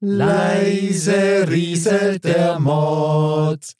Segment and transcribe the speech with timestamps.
[0.00, 3.76] Leise rieselt der Modcast.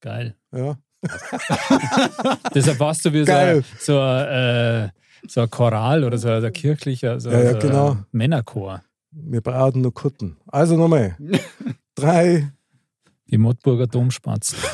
[0.00, 0.36] Geil.
[0.52, 0.76] Ja.
[2.54, 3.62] Deshalb warst du wie so, Geil.
[3.78, 4.88] so, äh,
[5.28, 7.96] so ein Choral oder so ein kirchlicher so, Ja, ja, so genau.
[8.10, 8.82] Männerchor.
[9.10, 10.36] Wir brauchen nur Kutten.
[10.46, 11.16] Also nochmal.
[11.94, 12.50] Drei.
[13.30, 14.56] Die Mottburger Domspatz.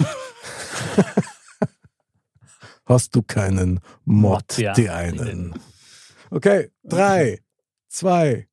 [2.86, 4.72] Hast du keinen Mod, Mod, ja.
[4.72, 5.54] die einen.
[6.30, 6.70] Okay.
[6.82, 7.40] Drei,
[7.88, 8.48] zwei.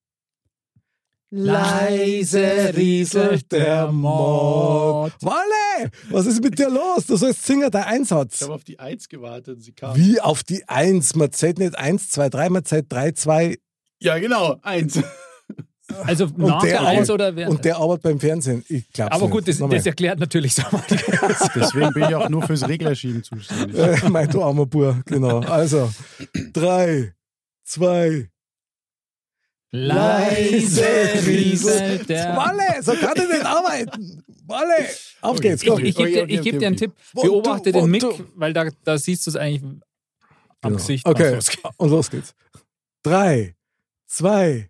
[1.30, 5.11] Leise rieselt der Mod.
[5.22, 5.92] Walle!
[6.09, 7.06] Was ist mit dir los?
[7.06, 8.42] Du sollst singen, der Ich Einsatz.
[8.42, 9.95] habe auf die Eins gewartet und sie kam.
[9.98, 11.16] Wie auf die Eins?
[11.16, 13.58] Man zählt nicht eins, zwei, drei, man zählt drei, zwei.
[14.00, 15.00] Ja, genau, eins.
[16.03, 18.64] Also nach der der Eins oder während Und der arbeitet beim Fernsehen.
[18.67, 19.31] Ich glaub's Aber nicht.
[19.31, 20.61] gut, das, das erklärt natürlich so.
[21.55, 23.78] Deswegen bin ich auch nur fürs Reglerschieben zuständig.
[24.03, 25.39] Äh, mein du armer Bur, genau.
[25.39, 25.89] Also,
[26.53, 27.14] drei,
[27.64, 28.30] zwei.
[29.72, 30.88] Leise
[31.26, 34.23] rieselt der Walle, so kann ich nicht arbeiten.
[34.46, 34.88] Walle,
[35.22, 35.84] auf geht's, Ich, komm.
[35.84, 36.78] ich gebe dir, Okay, ich okay, geb dir einen.
[36.78, 36.94] Tipp.
[37.14, 38.04] Beobachte den Mick,
[38.36, 39.82] weil da, da siehst du es eigentlich am
[40.62, 40.76] Genau.
[40.78, 41.06] Gesicht.
[41.06, 41.38] Okay,
[41.78, 42.34] und los geht's.
[43.04, 43.56] Drei,
[44.08, 44.70] zwei.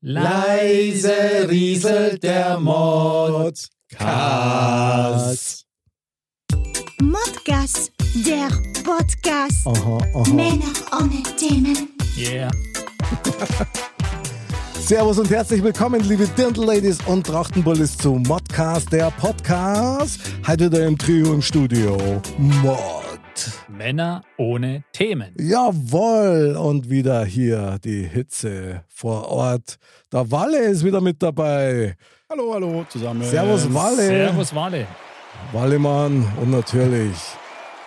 [0.00, 3.66] Leise rieselt der Modcast.
[7.02, 7.92] Modcast,
[8.24, 8.48] der
[8.84, 9.66] Podcast.
[9.66, 10.32] Aha, aha.
[10.32, 11.90] Männer ohne Themen.
[12.16, 12.50] Yeah.
[14.78, 20.20] Servus und herzlich willkommen, liebe Dirndl-Ladies und Trachtenbullis zu Modcast, der Podcast.
[20.46, 21.96] Heute wieder im Trio im Studio.
[22.38, 22.78] Mod.
[23.68, 25.34] Männer ohne Themen.
[25.38, 29.76] Jawohl, und wieder hier die Hitze vor Ort.
[30.12, 31.96] Der Walle ist wieder mit dabei.
[32.28, 33.24] Hallo, hallo zusammen.
[33.24, 34.06] Servus, Walle.
[34.06, 34.86] Servus, Wale.
[35.52, 37.16] Wallemann und natürlich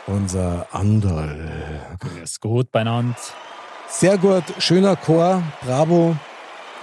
[0.07, 1.87] unser Andal.
[2.21, 3.15] Ist gut beieinander.
[3.95, 6.15] Sehr gut, schöner Chor, bravo.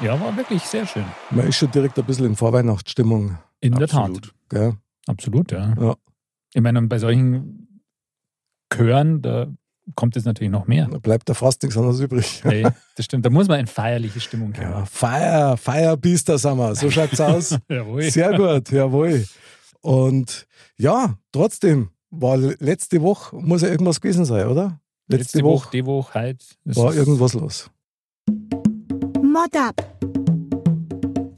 [0.02, 1.04] Ja, war wirklich sehr schön.
[1.30, 3.36] Man ist schon direkt ein bisschen in Vorweihnachtsstimmung.
[3.60, 4.24] In Absolut.
[4.24, 4.34] der Tat.
[4.48, 4.74] Gell?
[5.06, 5.74] Absolut, ja.
[5.78, 5.96] Ja.
[6.54, 7.82] Ich meine, bei solchen
[8.72, 9.48] Chören, da
[9.96, 10.86] kommt es natürlich noch mehr.
[10.90, 12.42] Da bleibt da fast nichts anderes übrig.
[12.44, 12.66] Nee,
[12.96, 13.26] das stimmt.
[13.26, 14.86] Da muss man in feierliche Stimmung Ja, kommen.
[14.86, 16.74] Fire, Firebeaster sind wir.
[16.76, 17.58] So schaut's aus.
[17.68, 18.02] Jawohl.
[18.04, 19.26] Sehr gut, jawohl.
[19.82, 20.46] Und
[20.78, 24.79] ja, trotzdem war letzte Woche, muss ja irgendwas gewesen sein, oder?
[25.10, 26.44] Letzte Woche, die Woche, heute.
[26.64, 27.70] War irgendwas los.
[29.22, 29.74] Mod ab.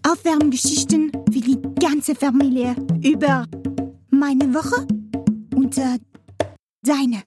[0.06, 3.46] Aufwärmgeschichten für die ganze Familie über
[4.10, 4.86] meine Woche
[5.56, 5.98] und äh,
[6.82, 7.22] deine.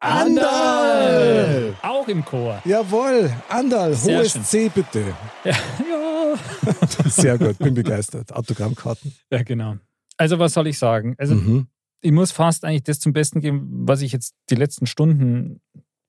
[0.00, 1.74] Andal!
[1.82, 2.60] Auch im Chor.
[2.64, 4.44] Jawohl, Andal, Sehr hohes schön.
[4.44, 5.14] C bitte.
[5.44, 5.52] Ja,
[5.90, 7.08] ja.
[7.10, 8.32] Sehr gut, bin begeistert.
[8.32, 9.14] Autogrammkarten.
[9.30, 9.76] ja, genau.
[10.16, 11.14] Also, was soll ich sagen?
[11.18, 11.68] Also, Mhm.
[12.00, 15.60] Ich muss fast eigentlich das zum Besten geben, was ich jetzt die letzten Stunden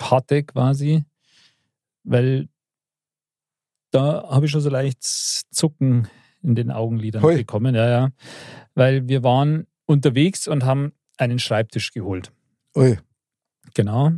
[0.01, 1.03] hatte, quasi.
[2.03, 2.47] Weil
[3.91, 6.07] da habe ich schon so leicht Zucken
[6.41, 7.37] in den Augenlidern Hui.
[7.37, 7.75] bekommen.
[7.75, 8.09] Ja, ja.
[8.75, 12.31] Weil wir waren unterwegs und haben einen Schreibtisch geholt.
[12.75, 12.97] Ui.
[13.73, 14.11] Genau.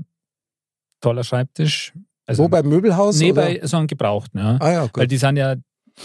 [0.99, 1.93] Toller Schreibtisch.
[2.25, 3.17] Also, Wo beim Möbelhaus?
[3.19, 3.41] Nee, oder?
[3.41, 4.57] bei so einem Gebrauchten, ja.
[4.59, 5.11] Ah ja, Weil gut.
[5.11, 5.55] die sind ja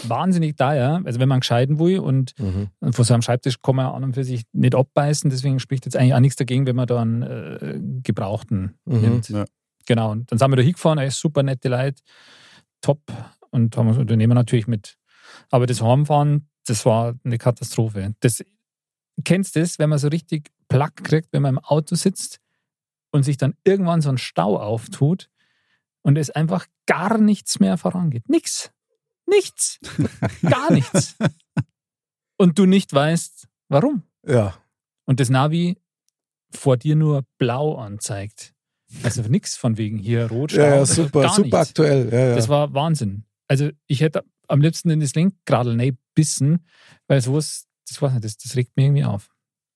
[0.03, 1.01] wahnsinnig teuer.
[1.05, 2.69] Also wenn man gescheiden will und Mhm.
[2.91, 5.95] vor so einem Schreibtisch kann man an und für sich nicht abbeißen, deswegen spricht jetzt
[5.95, 9.01] eigentlich auch nichts dagegen, wenn man da einen äh, Gebrauchten Mhm.
[9.01, 9.29] nimmt.
[9.29, 9.45] Ja.
[9.85, 10.11] Genau.
[10.11, 12.01] Und dann sind wir da hingefahren, ey, super nette Leute,
[12.81, 13.01] top.
[13.49, 14.97] Und haben das Unternehmen natürlich mit.
[15.49, 18.13] Aber das Heimfahren, das war eine Katastrophe.
[18.19, 18.43] Das,
[19.23, 22.39] kennst du das, wenn man so richtig Plack kriegt, wenn man im Auto sitzt
[23.11, 25.29] und sich dann irgendwann so ein Stau auftut
[26.03, 28.27] und es einfach gar nichts mehr vorangeht.
[28.29, 28.71] Nix.
[29.27, 29.79] Nichts.
[30.41, 31.15] Gar nichts.
[32.37, 34.03] Und du nicht weißt, warum.
[34.25, 34.57] Ja.
[35.05, 35.77] Und das Navi
[36.51, 38.53] vor dir nur blau anzeigt.
[39.03, 41.57] Also nichts von wegen hier rot, Ja, ja, also super, gar super nichts.
[41.69, 42.09] aktuell.
[42.11, 42.35] Ja, ja.
[42.35, 43.25] Das war Wahnsinn.
[43.49, 45.67] Also ich hätte am liebsten in das Lenkrad
[46.13, 46.65] bissen,
[47.07, 49.29] weil sowas, das, weiß nicht, das, das regt mich irgendwie auf.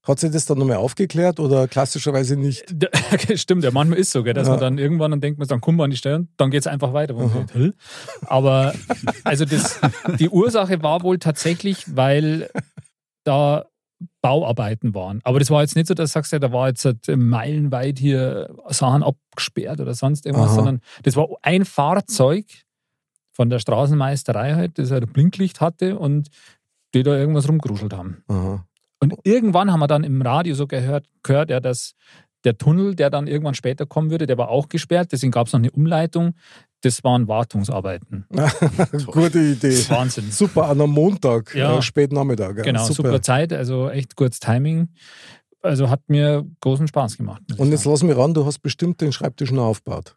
[0.03, 2.73] Hat sich das dann nochmal aufgeklärt oder klassischerweise nicht?
[3.35, 4.53] Stimmt, ja, manchmal ist so, gell, dass Ja.
[4.53, 6.61] man dann irgendwann dann denkt, man dann kommt man an die Stelle und dann geht
[6.61, 7.15] es einfach weiter.
[7.53, 7.71] "Hä?"
[8.21, 8.73] Aber
[9.23, 9.79] also das,
[10.19, 12.49] die Ursache war wohl tatsächlich, weil
[13.23, 13.65] da
[14.23, 15.19] Bauarbeiten waren.
[15.23, 17.99] Aber das war jetzt nicht so, dass du sagst, ja, da war jetzt halt meilenweit
[17.99, 20.55] hier Sachen abgesperrt oder sonst irgendwas, Aha.
[20.55, 22.45] sondern das war ein Fahrzeug
[23.33, 26.29] von der Straßenmeisterei halt, das halt ein Blinklicht hatte und
[26.95, 28.23] die da irgendwas rumgeruschelt haben.
[28.27, 28.65] Aha.
[29.01, 31.93] Und irgendwann haben wir dann im Radio so gehört, gehört ja, dass
[32.43, 35.53] der Tunnel, der dann irgendwann später kommen würde, der war auch gesperrt, deswegen gab es
[35.53, 36.33] noch eine Umleitung.
[36.81, 38.25] Das waren Wartungsarbeiten.
[39.05, 39.77] Gute Idee.
[39.89, 40.31] Wahnsinn.
[40.31, 41.77] Super, an einem Montag, Ja.
[41.77, 42.57] äh, spät Nachmittag.
[42.57, 42.63] Ja.
[42.63, 43.21] Genau, super.
[43.21, 44.89] Zeit, also echt gutes Timing.
[45.61, 47.43] Also hat mir großen Spaß gemacht.
[47.57, 47.93] Und jetzt sagen.
[47.93, 50.15] lass mich ran, du hast bestimmt den Schreibtisch noch aufgebaut.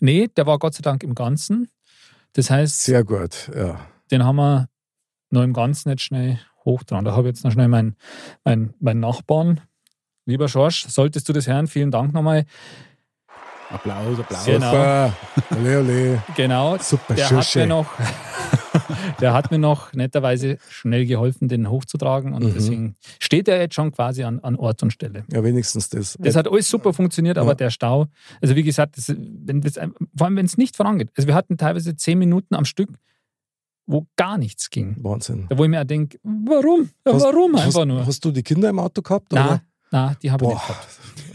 [0.00, 1.68] Nee, der war Gott sei Dank im Ganzen.
[2.34, 3.80] Das heißt, Sehr gut, ja.
[4.10, 4.68] den haben wir
[5.30, 7.04] noch im Ganzen jetzt schnell hoch dran.
[7.04, 7.96] Da habe ich jetzt noch schnell meinen
[8.44, 9.60] mein, mein Nachbarn.
[10.26, 12.44] Lieber Schorsch, solltest du das hören, vielen Dank nochmal.
[13.70, 14.44] Applaus, Applaus.
[14.44, 14.70] Genau.
[14.70, 15.12] Super.
[15.58, 16.22] Ole, ole.
[16.36, 17.86] Genau, Super, der hat, mir noch,
[19.20, 22.34] der hat mir noch netterweise schnell geholfen, den hochzutragen.
[22.34, 22.52] Und Mhm.
[22.54, 25.24] deswegen steht er jetzt schon quasi an, an Ort und Stelle.
[25.32, 26.16] Ja, wenigstens das.
[26.20, 27.54] Das hat alles super funktioniert, aber Ja.
[27.54, 28.06] der Stau,
[28.42, 29.74] also wie gesagt, das, wenn das,
[30.16, 31.08] vor allem wenn es nicht vorangeht.
[31.16, 32.90] Also wir hatten teilweise zehn Minuten am Stück,
[33.92, 34.96] wo gar nichts ging.
[35.00, 35.46] Wahnsinn.
[35.48, 36.90] Da wo ich mir auch denke, warum?
[37.06, 38.04] Ja, warum hast, einfach nur?
[38.06, 39.28] Hast du die Kinder im Auto gehabt?
[39.32, 39.62] Na, Oder?
[39.90, 40.88] na, die habe ich nicht gehabt.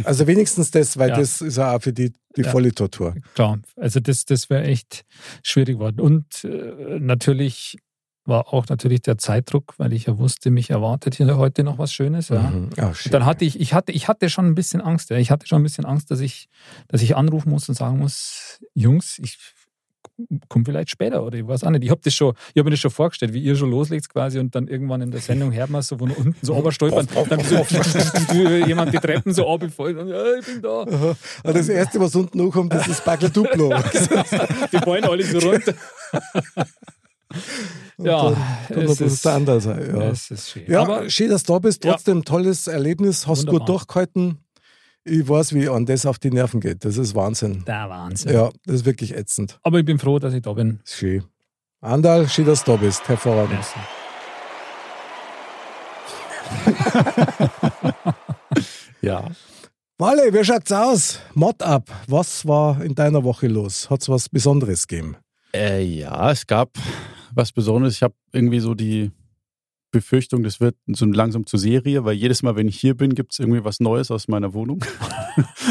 [0.03, 1.17] Also wenigstens das, weil Ja.
[1.17, 2.51] das ist auch für die, die Ja.
[2.51, 3.15] volle Tortur.
[3.33, 5.05] Klar, also das, das wäre echt
[5.43, 5.99] schwierig geworden.
[6.01, 7.77] Und äh, natürlich
[8.25, 11.93] war auch natürlich der Zeitdruck, weil ich ja wusste, mich erwartet hier heute noch was
[11.93, 12.27] Schönes.
[12.29, 12.41] Ja.
[12.51, 12.69] Mhm.
[12.93, 13.13] Shit.
[13.13, 15.09] Dann hatte ich, ich hatte, ich hatte schon ein bisschen Angst.
[15.11, 15.17] Ja.
[15.17, 16.49] Ich hatte schon ein bisschen Angst, dass ich,
[16.89, 19.37] dass ich anrufen muss und sagen muss, Jungs, ich
[20.49, 21.83] komme vielleicht später oder ich weiß auch nicht.
[21.83, 24.39] Ich habe das schon, ich habe mir das schon vorgestellt, wie ihr schon loslegt quasi
[24.39, 27.55] und dann irgendwann in der Sendung hört man so von unten so oberstolpern, dann so
[28.65, 30.81] jemand die Treppen so abgefallen und ja, ich bin da.
[30.81, 33.69] Und das Erste, was unten hochkommt, das ist Backel Duplo.
[34.71, 35.73] Die fallen alle so runter.
[37.97, 38.35] ja,
[38.67, 39.45] Kann es das ist, sein.
[39.45, 40.09] Ja.
[40.09, 40.63] es ist schön.
[40.67, 41.83] Ja, Aber schön, dass du da bist.
[41.83, 41.91] Ja.
[41.91, 43.27] Trotzdem tolles Erlebnis.
[43.27, 43.59] Hast Wunderbar.
[43.59, 44.39] gut durchgehalten.
[45.09, 46.83] Ich weiß, wie an das auf die Nerven geht.
[46.83, 47.63] Das ist Wahnsinn.
[47.65, 48.33] der Wahnsinn.
[48.33, 49.57] Ja, das ist wirklich ätzend.
[49.63, 50.81] Aber ich bin froh, dass ich da bin.
[50.83, 51.23] Schön.
[51.79, 53.07] Andal, schön, dass du da bist.
[53.07, 53.53] Hervorragend.
[53.53, 53.79] Merci.
[59.01, 59.29] Ja.
[59.99, 61.19] Wale, wie schaut's aus?
[61.33, 61.89] Mod ab.
[62.07, 63.89] Was war in deiner Woche los?
[63.89, 65.15] Hat's was Besonderes gegeben?
[65.53, 66.71] Äh, ja, es gab
[67.33, 67.95] was Besonderes.
[67.95, 69.11] Ich habe irgendwie so die
[69.91, 73.33] Befürchtung, das wird so langsam zur Serie, weil jedes Mal, wenn ich hier bin, gibt
[73.33, 74.83] es irgendwie was Neues aus meiner Wohnung.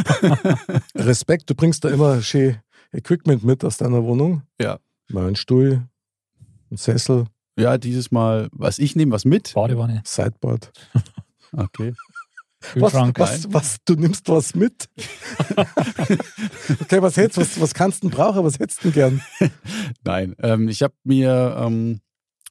[0.94, 2.56] Respekt, du bringst da immer schön
[2.92, 4.42] Equipment mit aus deiner Wohnung.
[4.60, 4.78] Ja.
[5.10, 5.86] Mal einen Stuhl,
[6.70, 7.26] einen Sessel,
[7.58, 9.54] Ja, dieses Mal, was ich nehme, was mit.
[9.54, 10.72] Badewanne, Sideboard.
[11.52, 11.94] Okay.
[12.74, 14.88] Was, was, was, du nimmst was mit?
[16.80, 18.44] okay, was hättest was, was kannst du denn brauchen?
[18.44, 19.50] Was hättest du denn gern?
[20.04, 22.00] Nein, ähm, ich habe mir, ähm,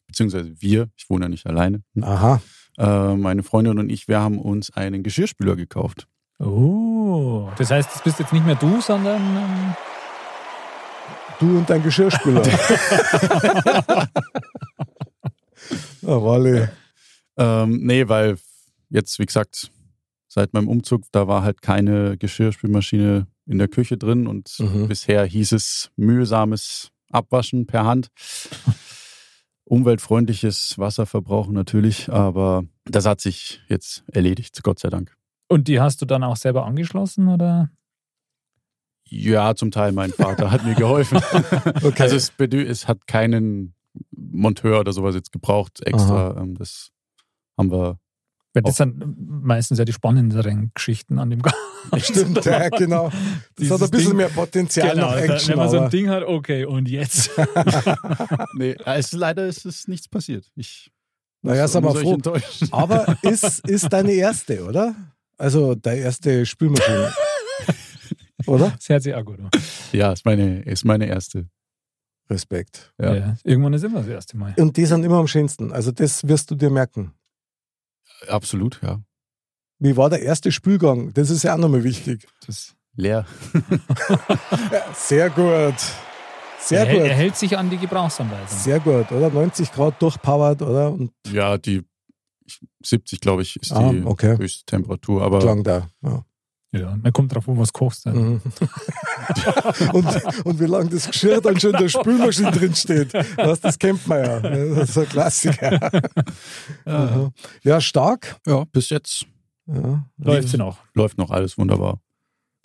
[0.07, 2.41] beziehungsweise wir, ich wohne ja nicht alleine, Aha.
[2.77, 6.07] äh, meine Freundin und ich, wir haben uns einen Geschirrspüler gekauft.
[6.39, 9.75] Oh, das heißt, das bist jetzt nicht mehr du, sondern ähm,
[11.39, 12.41] Du und dein Geschirrspüler.
[13.87, 14.07] ah,
[16.03, 16.71] Wale.
[17.37, 18.37] Ähm, nee, weil
[18.89, 19.69] jetzt, wie gesagt,
[20.27, 24.87] seit meinem Umzug, da war halt keine Geschirrspülmaschine in der Küche drin und Mhm.
[24.87, 28.07] bisher hieß es mühsames Abwaschen per Hand.
[29.65, 35.15] Umweltfreundliches Wasserverbrauch natürlich, aber das hat sich jetzt erledigt, Gott sei Dank.
[35.49, 37.69] und die hast du dann auch selber angeschlossen oder?
[39.07, 41.19] Ja, zum Teil mein Vater hat mir geholfen.
[41.83, 42.03] Okay.
[42.03, 43.75] Also es, es hat keinen
[44.11, 46.35] Monteur oder sowas jetzt gebraucht extra.
[46.37, 46.91] Ähm, Das
[47.57, 47.99] haben wir
[48.55, 49.03] Weil das sind
[49.43, 51.59] meistens ja die spannenderen Geschichten an dem Ganzen.
[51.99, 53.11] Stimmt, ja, genau.
[53.57, 55.49] Das hat ein bisschen Ding- mehr Potenzial Genau, nach Action.
[55.49, 57.29] wenn man so ein Ding hat, okay, und jetzt?
[58.57, 60.49] Nee, es, leider ist es nichts passiert.
[60.55, 60.89] Ich
[61.41, 62.67] Naja, muss- sag mal muss euch froh.
[62.71, 64.95] aber ist, ist deine erste, oder?
[65.37, 67.13] Also deine erste Spülmaschine.
[68.47, 68.69] oder?
[68.77, 69.49] Das hört sich auch gut an.
[69.91, 71.47] Ja, ist meine, ist meine erste.
[72.29, 72.91] Respekt.
[72.99, 73.13] Ja.
[73.13, 73.37] Ja.
[73.43, 74.53] Irgendwann ist immer das erste Mal.
[74.57, 75.71] Und die sind immer am schönsten.
[75.71, 77.11] Also das wirst du dir merken.
[78.29, 79.01] Absolut, ja.
[79.79, 81.13] Wie war der erste Spülgang?
[81.13, 82.27] Das ist ja auch nochmal wichtig.
[82.45, 83.25] Das Leer.
[84.71, 85.75] Ja, sehr gut.
[86.59, 87.17] Sehr er, hält- er gut.
[87.17, 88.57] hält sich an die Gebrauchsanweisung.
[88.57, 89.29] Sehr gut, oder?
[89.29, 90.91] 90 Grad durchpowert, oder?
[90.91, 91.83] Und Ja, die
[92.83, 94.37] 70, glaube ich, ist Ah, die okay.
[94.37, 95.23] höchste Temperatur.
[95.23, 95.89] Aber klang da.
[96.01, 96.23] Ja.
[96.79, 98.05] Ja, man kommt drauf, wo was kochst.
[98.05, 98.13] Ja.
[98.13, 98.41] Mhm.
[99.93, 103.13] und, und wie lange das Geschirr dann schon in der Spülmaschine drin steht.
[103.37, 104.39] Was, das kennt man ja.
[104.39, 105.91] Das ist ein Klassiker.
[106.85, 107.31] Aha.
[107.63, 108.37] Ja, stark.
[108.45, 109.25] ja, bis jetzt
[109.67, 110.05] Ja.
[110.17, 110.79] Läuft sie noch.
[110.93, 111.99] läuft noch alles wunderbar.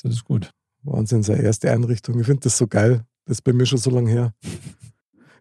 [0.02, 0.50] Das ist gut.
[0.82, 2.18] Wahnsinn, seine erste Einrichtung.
[2.20, 3.04] Ich finde das so geil.
[3.26, 4.34] Das ist bei mir schon so lange her.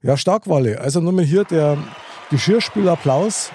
[0.01, 0.79] Ja, stark, Walle.
[0.79, 1.77] Also nochmal hier der
[2.29, 3.51] Geschirrspülapplaus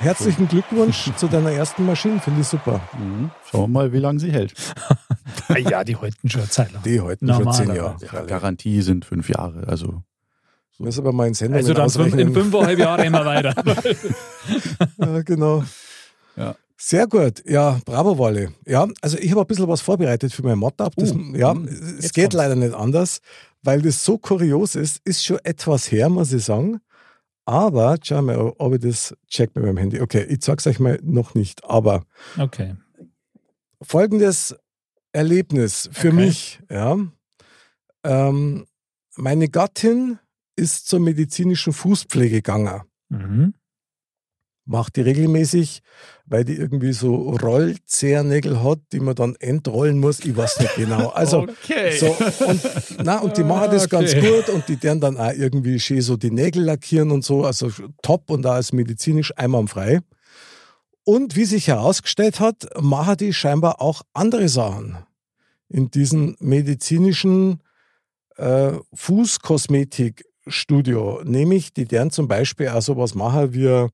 [0.00, 2.80] herzlichen Glückwunsch zu deiner ersten Maschine, finde ich super.
[2.98, 3.30] Mhm.
[3.50, 4.54] Schauen wir mal, wie lange sie hält.
[5.48, 6.82] Ah ja, die halten schon eine Zeit lang.
[6.82, 7.64] Die heute schon Normalerweise.
[7.66, 7.96] zehn Jahre.
[8.12, 9.66] Ja, Garantie sind fünf Jahre.
[9.68, 10.02] Also
[10.72, 13.54] Ich muss aber mal in Sendungen Also dann fünf, in fünfeinhalb Jahren immer weiter.
[14.98, 15.64] Ja, genau.
[16.36, 16.54] Ja.
[16.76, 17.42] Sehr gut.
[17.46, 18.54] Ja, bravo, Walle.
[18.66, 20.94] Ja, also ich habe ein bisschen was vorbereitet für mein Mod-Up.
[20.96, 22.36] Das- Uh, ja, mm, es geht kommt's.
[22.36, 23.20] leider nicht anders,
[23.62, 25.00] weil das so kurios ist.
[25.04, 26.80] Ist schon etwas her, muss ich sagen.
[27.50, 30.00] Aber, schau mal, ob ich das check mit meinem Handy.
[30.00, 31.64] Okay, ich zeig's euch mal noch nicht.
[31.64, 32.04] Aber
[32.38, 32.76] Okay.
[33.82, 34.54] folgendes
[35.12, 36.16] Erlebnis für Okay.
[36.16, 36.60] mich.
[36.70, 36.96] Ja.
[38.04, 38.66] Ähm,
[39.16, 40.20] meine Gattin
[40.54, 42.82] ist zur medizinischen Fußpflege gegangen.
[43.08, 43.54] Mhm.
[44.70, 45.82] Macht die regelmäßig,
[46.26, 50.20] weil die irgendwie so Rollzehennägel hat, die man dann entrollen muss.
[50.20, 51.08] Ich weiß nicht genau.
[51.08, 51.98] Also, okay.
[51.98, 52.60] so, und,
[53.02, 54.30] na, und die machen das ganz Okay.
[54.30, 57.44] gut und die werden dann auch irgendwie schön so die Nägel lackieren und so.
[57.44, 59.98] Also top und da ist medizinisch einwandfrei.
[61.02, 64.98] Und wie sich herausgestellt hat, machen die scheinbar auch andere Sachen
[65.68, 67.60] in diesem medizinischen
[68.36, 71.22] äh, Fußkosmetikstudio.
[71.24, 73.88] Nämlich, die deren zum Beispiel auch sowas machen wie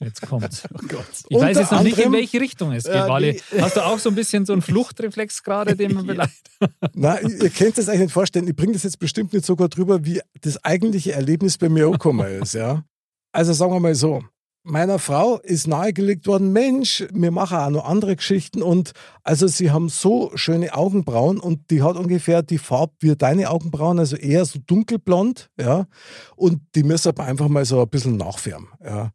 [0.00, 0.62] Jetzt kommt's.
[0.74, 1.04] Oh Gott.
[1.28, 3.40] Ich weiß Unter jetzt noch nicht, in anderem- welche Richtung es geht, Wally.
[3.52, 6.50] die- Hast du auch so ein bisschen so einen Fluchtreflex gerade, den man vielleicht.
[6.94, 8.46] Na, ihr könnt das eigentlich nicht vorstellen.
[8.48, 12.26] Ich bringe das jetzt bestimmt nicht sogar drüber, wie das eigentliche Erlebnis bei mir angekommen
[12.42, 12.54] ist.
[12.54, 12.84] Ja?
[13.32, 14.22] Also sagen wir mal so.
[14.66, 18.92] Meiner Frau ist nahegelegt worden, Mensch, wir machen auch noch andere Geschichten und
[19.22, 23.98] also sie haben so schöne Augenbrauen und die hat ungefähr die Farbe wie deine Augenbrauen,
[23.98, 25.86] also eher so dunkelblond, ja,
[26.34, 29.10] und die müssen aber einfach mal so ein bisschen nachfärben, ja.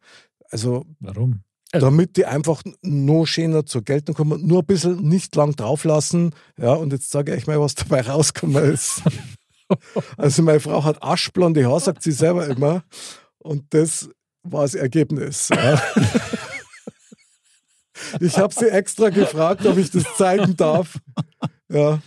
[0.51, 1.41] Also Warum?
[1.71, 6.31] damit die einfach noch schöner zur Geltung kommen, nur ein bisschen nicht lang drauf lassen.
[6.57, 9.03] Ja, und jetzt sage ich euch mal, was dabei rausgekommen ist.
[10.17, 12.83] also meine Frau hat aschblonde Haare, sagt sie selber immer.
[13.37, 14.09] Und das
[14.51, 15.49] war das Ergebnis.
[15.49, 15.81] Ja.
[18.21, 20.97] Ich habe sie extra gefragt, ob ich das zeigen darf.
[21.69, 21.99] Ja.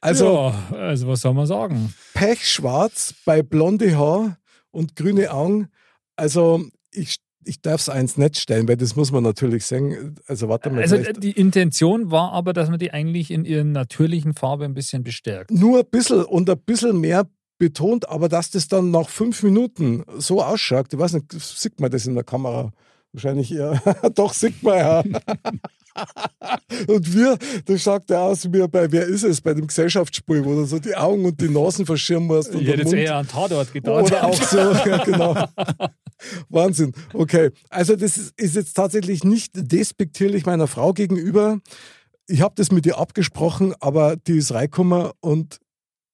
[0.00, 1.94] Also ja, also was soll man sagen?
[2.14, 4.38] pechschwarz bei blonde Haar
[4.70, 5.68] und grüne Augen.
[6.16, 10.16] Also ich, ich darf es eins nicht stellen, weil das muss man natürlich sehen.
[10.26, 10.82] Also warte mal.
[10.82, 14.74] Also vielleicht- die Intention war aber, dass man die eigentlich in ihren natürlichen Farbe ein
[14.74, 15.50] bisschen bestärkt.
[15.50, 17.26] nur ein bisschen und ein bisschen mehr
[17.58, 21.90] betont, aber dass das dann nach fünf Minuten so ausschaut, ich weiß nicht, sieht man
[21.90, 22.72] das in der Kamera?
[23.12, 23.80] Wahrscheinlich eher.
[24.14, 25.02] Doch, sieht man ja.
[26.86, 29.40] und wir, das schaut ja aus wie bei Wer ist es?
[29.40, 32.54] Bei dem Gesellschaftsspiel, wo du so die Augen und die Nasen verschirmen musst.
[32.54, 34.04] Und Ich der hätte jetzt eher an Tatort gedacht.
[34.04, 35.34] Oder auch so, ja, genau.
[36.48, 36.92] Wahnsinn.
[37.14, 41.58] Okay, also das ist ist jetzt tatsächlich nicht despektierlich meiner Frau gegenüber.
[42.26, 45.60] Ich habe das mit ihr abgesprochen, aber die ist reingekommen und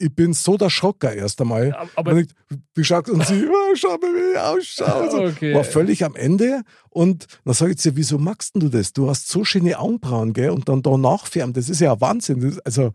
[0.04, 1.74] ich bin so der Schocker erst einmal.
[1.96, 2.28] Aber- Und ich,
[2.74, 5.10] wie schaut und sie, oh, schau mal, wie ich ausschaue.
[5.10, 5.22] So.
[5.24, 5.54] Okay.
[5.54, 6.62] War völlig am Ende.
[6.90, 8.92] Und dann sage ich zu ihr, wieso magst du das?
[8.92, 10.50] Du hast so schöne Augenbrauen, gell?
[10.50, 12.40] Und dann da nachfärben, das ist ja Wahnsinn.
[12.40, 12.92] Das, also,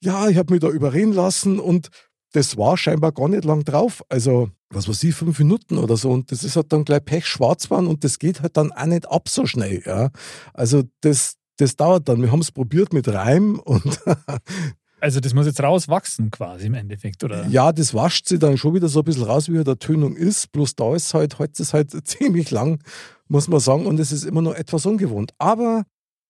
[0.00, 1.88] ja, ich habe mich da überreden lassen und
[2.32, 4.02] das war scheinbar gar nicht lang drauf.
[4.08, 6.10] Also, was weiß ich, fünf Minuten oder so.
[6.10, 9.08] Und das ist halt dann gleich pechschwarz geworden und das geht halt dann auch nicht
[9.10, 9.82] ab so schnell.
[9.86, 10.10] Ja.
[10.52, 12.20] Also, das, das dauert dann.
[12.20, 14.00] Wir haben es probiert mit Reim und
[15.00, 17.46] Also das muss jetzt rauswachsen quasi im Endeffekt, oder?
[17.48, 20.52] ja, das wascht sie dann schon wieder so ein bisschen raus, wie der Tönung ist.
[20.52, 22.82] Bloß da ist halt, heute ist halt ziemlich lang,
[23.28, 23.86] muss man sagen.
[23.86, 25.32] Und es ist immer noch etwas ungewohnt.
[25.38, 25.84] Aber,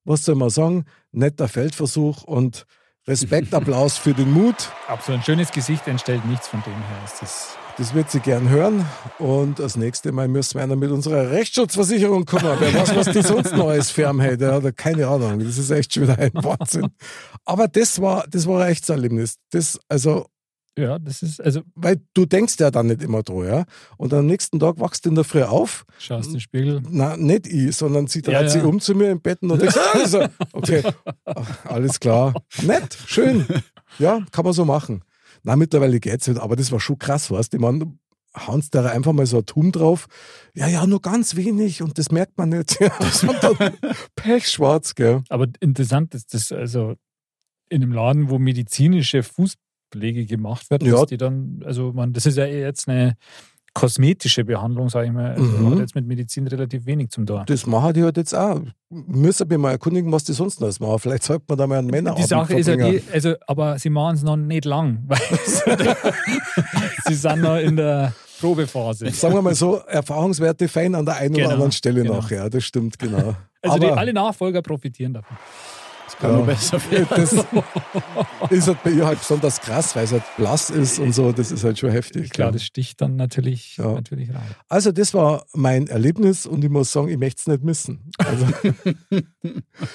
[0.05, 2.67] was soll man sagen, netter Feldversuch und
[3.07, 4.71] Respekt, Applaus für den Mut.
[4.89, 7.03] Ab so ein schönes Gesicht entstellt nichts von dem her.
[7.05, 8.87] Ist das Das wird sie gern hören.
[9.19, 12.57] Und das nächste Mal müssen wir einer mit unserer Rechtsschutzversicherung kommen.
[12.59, 14.45] Wer weiß, was die sonst Neues hätte.
[14.47, 15.41] Ja, da keine Ahnung.
[15.41, 16.89] Das ist echt schon wieder ein Wahnsinn.
[17.45, 19.37] Aber das war, das war ein echtes Erlebnis.
[19.51, 20.27] Das, also,
[20.79, 23.65] ja, das ist, also weil du denkst ja dann nicht immer dran, ja.
[23.99, 25.85] Und am nächsten Tag wachst du in der Früh auf.
[25.99, 26.83] schaust in den Spiegel.
[26.89, 28.49] Na, nicht ich, sondern sie dreht Ja, ja.
[28.49, 30.83] sich um zu mir im Bett und denkst, ah, so, okay,
[31.65, 32.33] alles klar.
[32.63, 33.47] Nett, schön.
[33.99, 35.03] Ja, kann man so machen.
[35.47, 37.59] Na, mittlerweile geht's wieder, aber das war schon krass, weißt du?
[37.59, 37.97] Ich meine,
[38.37, 40.09] hauen da einfach mal so ein Tum drauf.
[40.55, 42.79] Ja, ja, nur ganz wenig und das merkt man nicht.
[44.17, 45.23] Pechschwarz, gell.
[45.29, 46.97] Aber interessant ist das, also
[47.69, 50.93] in einem Laden, wo medizinische Fußpflege gemacht wird, Ja.
[50.97, 53.17] dass die dann, also man, das ist ja eh jetzt eine
[53.79, 55.33] kosmetische Behandlung, sage ich mal.
[55.33, 55.71] Also Mhm.
[55.73, 57.45] hat jetzt mit Medizin relativ wenig zum Tor.
[57.47, 58.61] Das machen die halt jetzt auch.
[58.89, 60.99] Müssen wir mal erkundigen, was die sonst noch machen.
[60.99, 63.91] Vielleicht sollte man da mal einen Männer Die Sache ist ja die, also, aber sie
[63.91, 65.19] machen es noch nicht lang, weil
[67.07, 69.11] sie sind noch in der Probephase.
[69.11, 72.17] Sagen wir mal so, Erfahrungswerte fein an der einen Genau, oder anderen Stelle genau.
[72.17, 72.31] noch.
[72.31, 73.35] Ja, das stimmt, genau.
[73.63, 75.37] Also die, Aber- alle Nachfolger profitieren davon.
[76.19, 77.07] Kann nur besser werden.
[77.11, 77.33] Das
[78.51, 81.33] ist halt bei ihr halt besonders krass, weil es halt blass ist und so.
[81.33, 82.31] Das ist halt schon heftig.
[82.31, 82.53] Klar, ja.
[82.53, 83.93] das sticht dann natürlich, Ja.
[83.93, 84.43] natürlich rein.
[84.69, 88.11] Also, das war mein Erlebnis und ich muss sagen, ich möchte es nicht missen.
[88.19, 88.47] Also,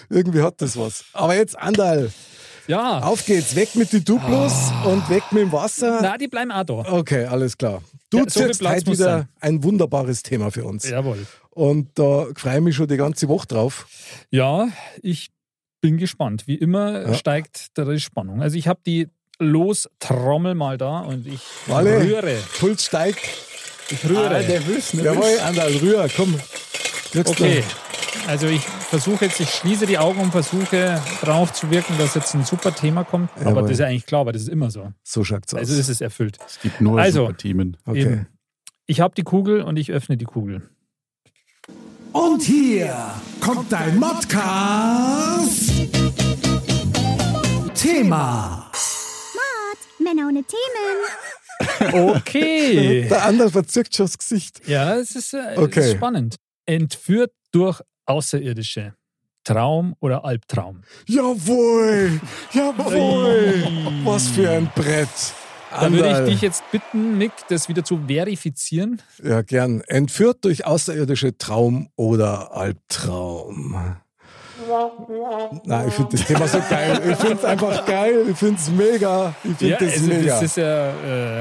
[0.10, 1.06] irgendwie hat das was.
[1.14, 2.12] Aber jetzt, Andal,
[2.68, 3.56] Ja, auf geht's.
[3.56, 6.00] Weg mit die Duplos und weg mit dem Wasser.
[6.02, 6.74] na, die bleiben auch da.
[6.94, 7.82] Okay, alles klar.
[8.10, 9.28] Du Ja, so ziehst heute wieder sein.
[9.40, 10.88] ein wunderbares Thema für uns.
[10.90, 11.26] Jawohl.
[11.50, 13.88] Und da freue ich mich schon die ganze Woche drauf.
[14.30, 14.68] Ja,
[15.02, 15.32] ich
[15.82, 16.48] bin gespannt.
[16.48, 17.14] Wie immer Ja.
[17.16, 18.42] steigt da die Spannung.
[18.42, 19.08] Also ich habe die
[19.40, 22.00] Lostrommel mal da und ich Walle.
[22.02, 22.38] rühre.
[22.60, 23.20] Puls steigt.
[23.90, 24.30] Ich rühre.
[24.30, 26.36] Ah, nervös, Jawohl, Andal, rühr, komm.
[27.14, 27.20] Du.
[27.22, 27.64] Okay.
[28.28, 32.34] Also ich versuche jetzt, ich schließe die Augen und versuche drauf zu wirken, dass jetzt
[32.36, 33.30] ein super Thema kommt.
[33.38, 33.62] Aber Jawohl.
[33.64, 34.92] das ist ja eigentlich klar, weil das ist immer so.
[35.04, 35.60] So schaut's aus.
[35.62, 36.38] Also ist es erfüllt.
[36.46, 37.26] Es gibt nur Also.
[37.26, 37.78] super Themen.
[37.86, 38.02] okay.
[38.04, 38.28] Eben.
[38.86, 40.70] Ich habe die Kugel und ich öffne die Kugel.
[42.12, 42.96] Und hier
[43.40, 45.72] kommt dein Modcast.
[47.74, 48.70] Thema.
[50.00, 51.94] Männer ohne Themen.
[52.16, 53.08] Okay.
[53.10, 54.62] Der Andal verzückt schon das Gesicht.
[54.68, 55.92] ja, es ist, äh, es Okay.
[55.92, 56.36] ist spannend.
[56.66, 58.94] Entführt durch Außerirdische.
[59.44, 60.82] Traum oder Albtraum?
[61.08, 62.20] Jawohl,
[62.54, 63.64] jawohl.
[64.04, 65.08] Was für ein Brett.
[65.80, 69.02] Da würde ich dich jetzt bitten, Mick, das wieder zu verifizieren.
[69.24, 69.82] Ja, gern.
[69.88, 73.96] Entführt durch außerirdische Traum oder Albtraum.
[75.64, 77.02] Nein, ich finde das Thema so geil.
[77.10, 78.26] Ich finde es einfach geil.
[78.30, 79.34] Ich finde es mega.
[79.44, 80.34] Ich finde Ja, das also mega.
[80.34, 80.90] das ist ja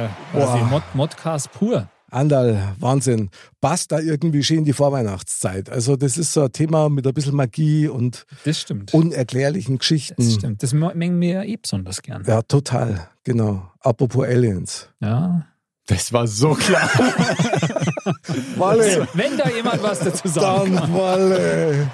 [0.04, 0.58] äh, quasi.
[0.64, 1.86] Mod Modcast pur.
[2.10, 3.30] Andal, Wahnsinn.
[3.60, 5.70] Passt da irgendwie schön die Vorweihnachtszeit.
[5.70, 8.92] Also, das ist so ein Thema mit ein bisschen Magie und Das stimmt.
[8.94, 10.22] unerklärlichen Geschichten.
[10.22, 10.62] das stimmt.
[10.62, 12.24] Das mengen wir eh besonders gern.
[12.26, 13.08] Ja, total.
[13.24, 13.70] Genau.
[13.80, 14.88] Apropos Aliens.
[15.00, 15.46] Ja.
[15.86, 16.88] Das war so klar.
[18.56, 21.90] Walle, Wenn da jemand was dazu sagen dann Walle.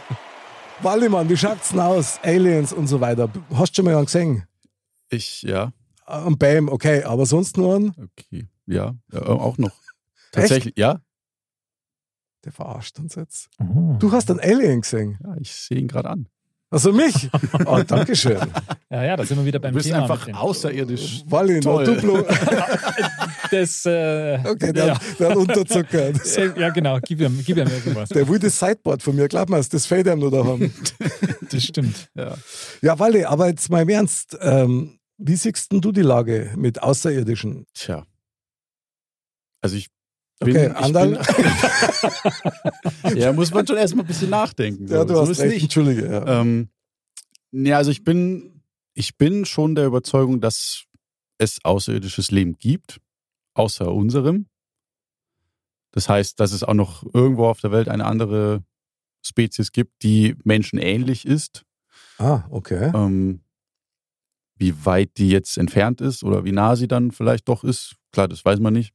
[0.82, 2.18] Walle, Mann, wie schaut's denn aus?
[2.22, 3.30] Aliens und so weiter.
[3.54, 4.44] Hast du schon mal einen gesehen?
[5.08, 5.72] Ich, ja,
[6.04, 7.94] Am Bam, okay, aber sonst nur einen?
[7.96, 8.46] okay.
[8.66, 9.70] Ja, ja auch noch.
[10.32, 11.00] Tatsächlich, ja.
[12.44, 13.48] Der verarscht uns jetzt.
[13.58, 13.96] Oh.
[13.98, 15.18] Du hast einen Alien gesehen.
[15.24, 16.28] Ja, ich sehe ihn gerade an.
[16.70, 17.30] Also mich?
[17.64, 18.38] Oh, Dankeschön.
[18.88, 20.02] Ja, ja, da sind wir wieder beim Du bist Thema.
[20.02, 21.24] einfach mit dem- außerirdisch.
[21.26, 21.84] Wallin, Toll.
[21.84, 22.24] Duplo.
[23.50, 24.98] Das, äh, Okay, der, ja.
[25.18, 26.12] der hat Unterzucker.
[26.12, 28.08] Das, Äh, ja, genau, gib ihm, gib ihm irgendwas.
[28.10, 30.72] der will das Sideboard von mir, glaub mir, das fällt ihm nur da haben.
[31.50, 32.08] Das stimmt.
[32.14, 32.36] Ja.
[32.82, 34.36] Ja, Walle, aber jetzt mal im Ernst.
[34.40, 37.66] Ähm, wie siehst denn du die Lage mit Außerirdischen?
[37.74, 38.04] Tja.
[39.60, 39.88] Also ich
[40.40, 41.12] Okay, Andal?
[43.14, 44.86] ja, muss man schon erstmal ein bisschen nachdenken.
[44.86, 45.62] Ja, du so hast recht, nicht.
[45.62, 46.06] Entschuldige.
[46.06, 46.40] Ja.
[46.40, 46.68] Ähm,
[47.52, 50.84] ja, also ich bin, ich bin schon der Überzeugung, dass
[51.38, 53.00] es außerirdisches Leben gibt,
[53.54, 54.46] außer unserem.
[55.92, 58.62] Das heißt, dass es auch noch irgendwo auf der Welt eine andere
[59.22, 61.64] Spezies gibt, die menschenähnlich ist.
[62.18, 62.92] Ah, okay.
[62.94, 63.40] Ähm,
[64.56, 68.28] wie weit die jetzt entfernt ist oder wie nah sie dann vielleicht doch ist, klar,
[68.28, 68.92] das weiß man nicht.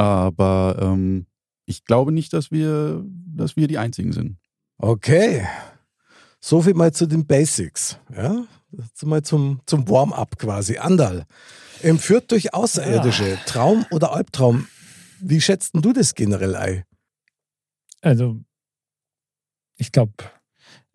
[0.00, 1.26] Aber ähm,
[1.66, 4.38] ich glaube nicht, dass wir, dass wir die Einzigen sind.
[4.78, 5.46] Okay.
[6.40, 7.98] So viel mal zu den Basics.
[8.10, 8.46] Ja?
[9.02, 10.78] Mal zum, zum Warm-up quasi.
[10.78, 11.26] Andal.
[11.82, 13.38] Entführt durch Außerirdische.
[13.44, 14.68] Traum oder Albtraum?
[15.20, 16.84] Wie schätzt denn du das generell ein?
[18.00, 18.40] Also,
[19.76, 20.14] ich glaube,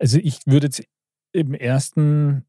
[0.00, 0.82] also ich würde jetzt
[1.30, 2.44] im ersten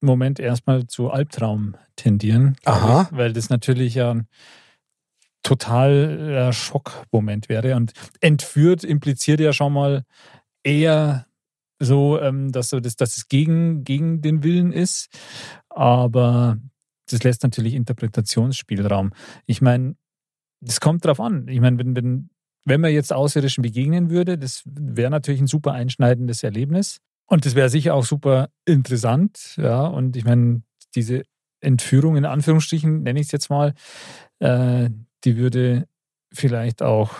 [0.00, 2.56] Moment erstmal zu Albtraum tendieren.
[2.64, 3.02] Aha.
[3.02, 4.26] Ich, weil das natürlich ja ein
[5.42, 7.76] totaler Schockmoment wäre.
[7.76, 10.04] Und entführt impliziert ja schon mal
[10.62, 11.26] eher
[11.78, 15.08] so, ähm, dass, so das, dass es gegen, gegen den Willen ist.
[15.70, 16.58] Aber
[17.08, 19.12] das lässt natürlich Interpretationsspielraum.
[19.46, 19.96] Ich meine,
[20.60, 21.48] das kommt drauf an.
[21.48, 22.30] Ich meine, wenn, wenn,
[22.64, 26.98] wenn man jetzt Außerirdischen begegnen würde, das wäre natürlich ein super einschneidendes Erlebnis.
[27.26, 29.54] Und das wäre sicher auch super interessant.
[29.56, 30.62] Ja, und ich meine,
[30.94, 31.22] diese
[31.60, 33.74] Entführung in Anführungsstrichen, nenne ich es jetzt mal,
[34.40, 34.90] äh,
[35.24, 35.86] die würde
[36.32, 37.12] vielleicht auch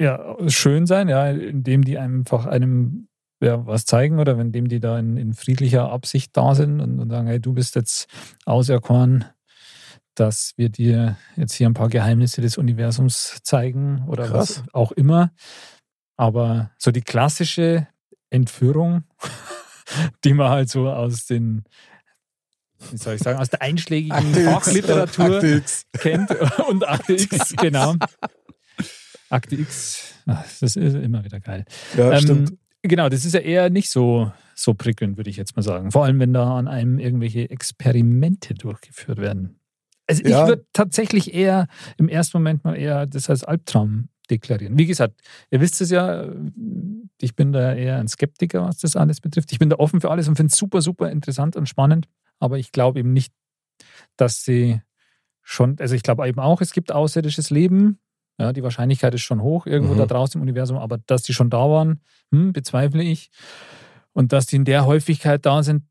[0.00, 3.08] ja, schön sein, ja, indem die einfach einem
[3.42, 7.10] ja, was zeigen oder indem die da in, in friedlicher Absicht da sind und, und
[7.10, 8.06] sagen, hey, du bist jetzt
[8.44, 9.24] auserkoren,
[10.14, 14.62] dass wir dir jetzt hier ein paar Geheimnisse des Universums zeigen oder Krass.
[14.62, 15.32] was auch immer.
[16.16, 17.88] Aber so die klassische
[18.28, 19.04] Entführung,
[20.24, 21.64] die man halt so aus den,
[22.90, 25.86] wie soll ich sagen, aus der einschlägigen Fachliteratur Akte X.
[25.98, 26.30] kennt
[26.68, 27.94] und Akte X, genau.
[29.28, 31.64] Akte X, ach, das ist immer wieder geil.
[31.96, 32.52] Ja, Ähm, stimmt.
[32.82, 35.90] Genau, das ist ja eher nicht so, so prickelnd, würde ich jetzt mal sagen.
[35.92, 39.60] Vor allem, wenn da an einem irgendwelche Experimente durchgeführt werden.
[40.08, 40.42] Also Ja.
[40.42, 44.78] ich würde tatsächlich eher im ersten Moment mal eher das als Albtraum deklarieren.
[44.78, 46.26] Wie gesagt, ihr wisst es ja,
[47.20, 49.52] Ich bin da eher ein Skeptiker, was das alles betrifft.
[49.52, 52.08] Ich bin da offen für alles und finde es super, super interessant und spannend.
[52.40, 53.32] Aber ich glaube eben nicht,
[54.16, 54.80] dass sie
[55.42, 58.00] schon, also ich glaube eben auch, es gibt außerirdisches Leben.
[58.38, 59.98] Ja, die Wahrscheinlichkeit ist schon hoch irgendwo Mhm.
[59.98, 62.00] da draußen im Universum, aber dass die schon da waren,
[62.32, 63.30] hm, bezweifle ich.
[64.12, 65.84] Und dass die in der Häufigkeit da sind,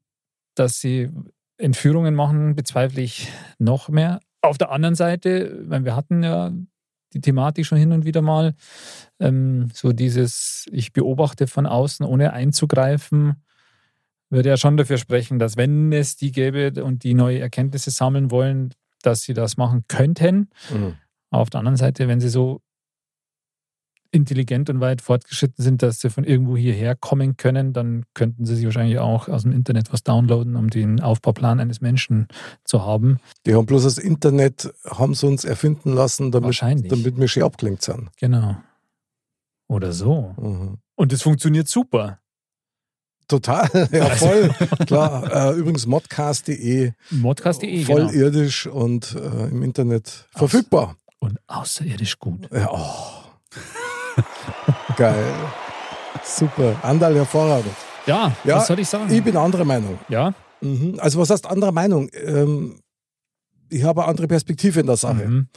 [0.55, 1.09] dass sie
[1.57, 4.19] Entführungen machen, bezweifle ich noch mehr.
[4.41, 6.51] Auf der anderen Seite, weil wir hatten ja
[7.13, 8.53] die Thematik schon hin und wieder mal,
[9.19, 13.43] ähm, so dieses, ich beobachte von außen, ohne einzugreifen,
[14.29, 18.31] würde ja schon dafür sprechen, dass wenn es die gäbe und die neue Erkenntnisse sammeln
[18.31, 20.49] wollen, dass sie das machen könnten.
[20.71, 20.95] Mhm.
[21.31, 22.61] Auf der anderen Seite, wenn sie so
[24.11, 28.55] intelligent und weit fortgeschritten sind, dass sie von irgendwo hierher kommen können, dann könnten sie
[28.55, 32.27] sich wahrscheinlich auch aus dem Internet was downloaden, um den Aufbauplan eines Menschen
[32.63, 33.19] zu haben.
[33.45, 37.83] Die haben bloß das Internet, haben sie uns erfinden lassen, damit, damit wir schön abgelenkt
[37.83, 38.09] sind.
[38.17, 38.57] Genau.
[39.67, 40.33] Oder so.
[40.39, 40.77] Mhm.
[40.95, 42.19] Und es funktioniert super.
[43.29, 44.49] Total, ja voll.
[44.85, 47.85] Klar, äh, übrigens modcast.de, Modcast.de.
[47.85, 48.75] voll Genau.
[48.75, 50.95] und äh, im Internet verfügbar.
[51.19, 52.49] Und außerirdisch gut.
[52.51, 53.29] Ja, oh.
[54.97, 55.25] Geil.
[56.23, 56.75] Super.
[56.83, 57.71] Andal hervorragend.
[58.05, 59.13] Ja, Ja, was soll ich sagen?
[59.13, 59.97] Ich bin anderer Meinung.
[60.09, 60.33] ja.
[60.61, 60.95] Mhm.
[60.99, 62.09] Also was heißt anderer Meinung?
[62.13, 62.81] Ähm,
[63.69, 65.25] ich habe eine andere Perspektive in der Sache.
[65.25, 65.47] Mhm.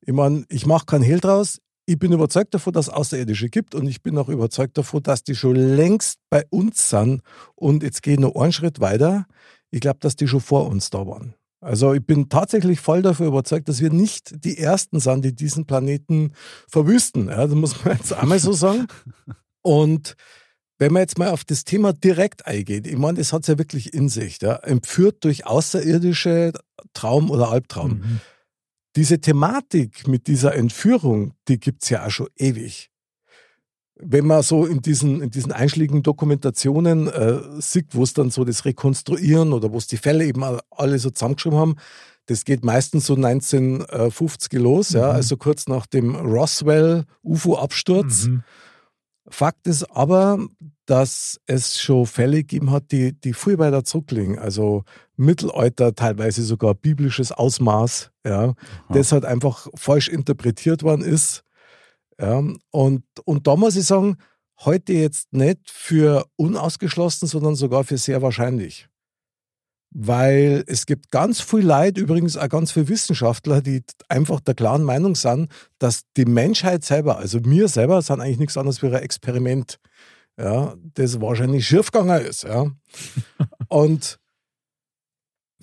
[0.00, 1.60] Ich meine, ich mache keinen Hehl draus.
[1.88, 5.22] Ich bin überzeugt davon, dass es Außerirdische gibt und ich bin auch überzeugt davon, dass
[5.22, 7.22] die schon längst bei uns sind.
[7.54, 9.26] Und jetzt gehe ich noch einen Schritt weiter.
[9.70, 11.34] Ich glaube, dass die schon vor uns da waren.
[11.60, 15.66] Also ich bin tatsächlich voll dafür überzeugt, dass wir nicht die Ersten sind, die diesen
[15.66, 16.32] Planeten
[16.68, 17.28] verwüsten.
[17.28, 18.88] Ja, das muss man jetzt einmal so sagen.
[19.62, 20.16] Und
[20.78, 23.58] wenn man jetzt mal auf das Thema direkt eingeht, ich meine, das hat es ja
[23.58, 26.52] wirklich in sich, ja, entführt durch außerirdische
[26.94, 27.90] Traum oder Albtraum.
[27.90, 28.20] Mhm.
[28.96, 32.90] Diese Thematik mit dieser Entführung, die gibt's ja auch schon ewig.
[33.98, 38.44] Wenn man so in diesen, in diesen einschlägigen Dokumentationen äh, sieht, wo es dann so
[38.44, 41.76] das Rekonstruieren oder wo es die Fälle eben alle so zusammengeschrieben haben,
[42.26, 45.14] das geht meistens so 1950 los, ja, Mhm.
[45.14, 48.26] also kurz nach dem Roswell-UFO-Absturz.
[48.26, 48.42] Mhm.
[49.28, 50.38] Fakt ist aber,
[50.86, 54.38] dass es schon Fälle gegeben hat, die, die viel weiter zurückliegen.
[54.38, 54.84] Also
[55.16, 58.54] Mittelalter, teilweise sogar biblisches Ausmaß, ja,
[58.90, 61.42] das halt einfach falsch interpretiert worden ist.
[62.20, 64.16] Ja, und, und da muss ich sagen,
[64.64, 68.88] heute jetzt nicht für unausgeschlossen, sondern sogar für sehr wahrscheinlich.
[69.90, 74.82] Weil es gibt ganz viel Leid, übrigens auch ganz viele Wissenschaftler, die einfach der klaren
[74.82, 78.94] Meinung sind, dass die Menschheit selber, also wir selber, sind eigentlich nichts anderes wie ein
[78.94, 79.78] Experiment,
[80.38, 82.42] ja, das wahrscheinlich schiefgegangen ist.
[82.44, 82.66] Ja.
[83.68, 84.18] Und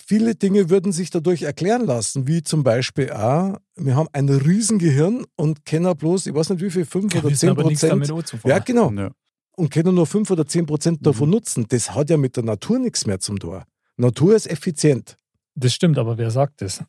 [0.06, 5.26] viele Dinge würden sich dadurch erklären lassen, wie zum Beispiel auch, wir haben ein Riesengehirn
[5.36, 7.82] und kennen bloß, ich weiß nicht wie viel, fünf Wir oder wissen zehn aber nichts
[7.82, 8.20] damit Prozent.
[8.20, 8.58] anzufangen.
[8.58, 8.92] Ja, genau.
[8.92, 9.12] Ja.
[9.56, 11.66] Und können nur fünf oder zehn Prozent davon nutzen.
[11.70, 13.66] Das hat ja mit der Natur nichts mehr zum Tor.
[13.98, 15.18] Natur ist effizient.
[15.56, 16.84] Das stimmt, aber wer sagt das?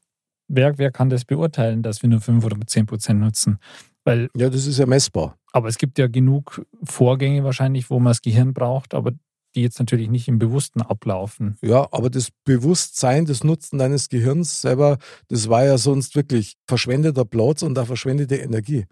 [0.49, 3.59] Wer, wer kann das beurteilen, dass wir nur 5 oder 10 Prozent nutzen?
[4.05, 5.37] Weil, Ja, das ist ja messbar.
[5.53, 9.13] aber es gibt ja genug Vorgänge wahrscheinlich, wo man das Gehirn braucht, aber
[9.55, 11.57] die jetzt natürlich nicht im Bewussten ablaufen.
[11.63, 17.25] Ja, aber das Bewusstsein, das Nutzen deines Gehirns selber, das war ja sonst wirklich verschwendeter
[17.25, 18.87] Platz und auch verschwendete Energie.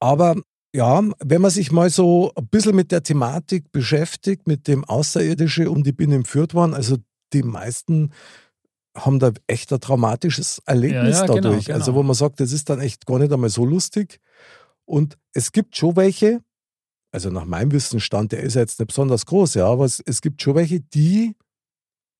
[0.00, 0.36] Aber
[0.74, 5.70] ja, wenn man sich mal so ein bisschen mit der Thematik beschäftigt, mit dem Außerirdische
[5.70, 6.96] und ich bin entführt worden, also
[7.32, 8.12] die meisten
[8.96, 11.66] haben da echt ein traumatisches Erlebnis Ja, ja, genau, dadurch.
[11.66, 11.78] genau.
[11.78, 14.20] Also wo man sagt, das ist dann echt gar nicht einmal so lustig.
[14.84, 16.40] Und es gibt schon welche,
[17.12, 20.20] also nach meinem Wissensstand, der ist ja jetzt nicht besonders groß, ja, aber es, es
[20.20, 21.34] gibt schon welche, die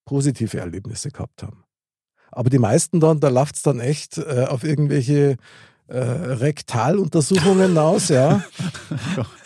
[0.04, 1.64] positive Erlebnisse gehabt haben.
[2.30, 5.36] Aber die meisten dann, da läuft es dann echt äh, auf irgendwelche
[5.88, 8.44] äh, Rektaluntersuchungen hinaus, ja.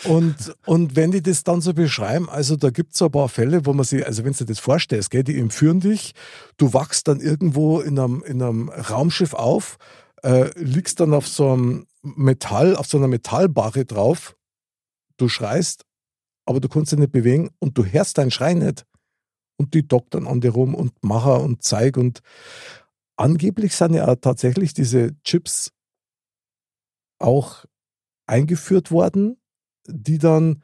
[0.05, 3.29] Und, und wenn die das dann so beschreiben, also da gibt es so ein paar
[3.29, 6.14] Fälle, wo man sich, also wenn du dir das vorstellst, gell, die entführen dich,
[6.57, 9.76] du wachst dann irgendwo in einem, in einem Raumschiff auf,
[10.22, 14.35] äh, liegst dann auf so einem Metall, auf so einer Metallbarre drauf,
[15.20, 15.85] du schreist,
[16.46, 18.87] aber du kannst dich nicht bewegen und du hörst deinen Schrei nicht.
[19.56, 22.20] Und die doktern an dir rum und Macher und Zeig und
[23.16, 25.70] angeblich sind ja tatsächlich diese Chips
[27.18, 27.66] auch
[28.26, 29.37] eingeführt worden,
[29.87, 30.62] die dann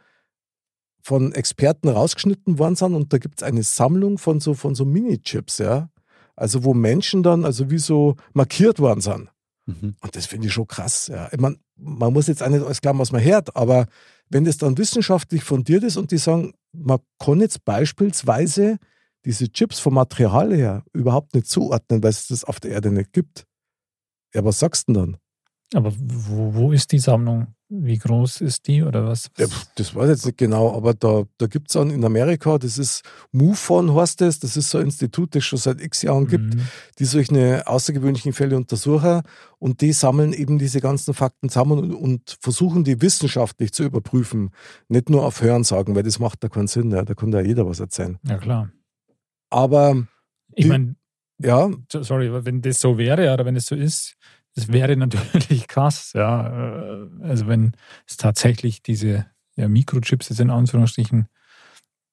[1.02, 4.84] von Experten rausgeschnitten worden sind und da gibt es eine Sammlung von so, von so
[4.84, 5.90] Mini-Chips, ja.
[6.34, 9.30] Also wo Menschen dann, also wie so markiert worden sind.
[9.66, 9.96] Mhm.
[10.00, 11.08] Und das finde ich schon krass.
[11.08, 11.28] Ja.
[11.32, 13.86] Ich mein, man muss jetzt auch nicht alles glauben, was man hört, aber
[14.28, 18.78] wenn das dann wissenschaftlich fundiert ist und die sagen, man kann jetzt beispielsweise
[19.24, 23.12] diese Chips vom Material her überhaupt nicht zuordnen, weil es das auf der Erde nicht
[23.12, 23.46] gibt.
[24.34, 25.16] Ja, was sagst du denn dann?
[25.74, 27.55] Aber wo, wo ist die Sammlung?
[27.68, 29.28] Wie groß ist die oder was?
[29.38, 32.78] Ja, das weiß ich jetzt nicht genau, aber da, da gibt es in Amerika, das
[32.78, 33.02] ist
[33.32, 36.54] MUFON heißt das, das ist so ein Institut, das es schon seit x Jahren gibt,
[36.54, 36.60] Mhm.
[37.00, 39.22] die solche außergewöhnlichen Fälle untersuchen
[39.58, 44.50] und die sammeln eben diese ganzen Fakten zusammen und, und versuchen die wissenschaftlich zu überprüfen,
[44.88, 47.66] nicht nur auf Hörensagen, weil das macht da keinen Sinn, ja, da kann da jeder
[47.66, 48.18] was erzählen.
[48.22, 48.70] Ja, klar.
[49.50, 50.06] Aber
[50.54, 50.94] Ich meine,
[51.42, 54.14] ja, so- sorry, wenn das so wäre oder wenn es so ist,
[54.56, 57.04] das wäre natürlich krass, ja.
[57.04, 57.72] Äh, Also wenn
[58.06, 61.28] es tatsächlich diese ja, Mikrochips jetzt in Anführungsstrichen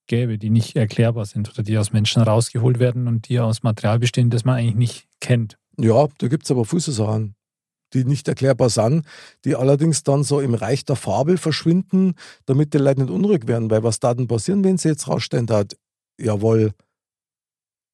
[0.08, 4.00] gäbe, die nicht erklärbar sind oder die aus Menschen rausgeholt werden und die aus Material
[4.00, 5.58] bestehen, das man eigentlich nicht kennt.
[5.80, 7.36] Ja, da gibt es aber viele Sachen,
[7.94, 9.06] die nicht erklärbar sind,
[9.46, 13.72] die allerdings dann so im Reich der Fabel verschwinden, damit die Leute nicht unruhig werden.
[13.72, 15.78] Weil was da denn passieren, wenn sie jetzt rausstellen, hat,
[16.20, 16.74] jawohl,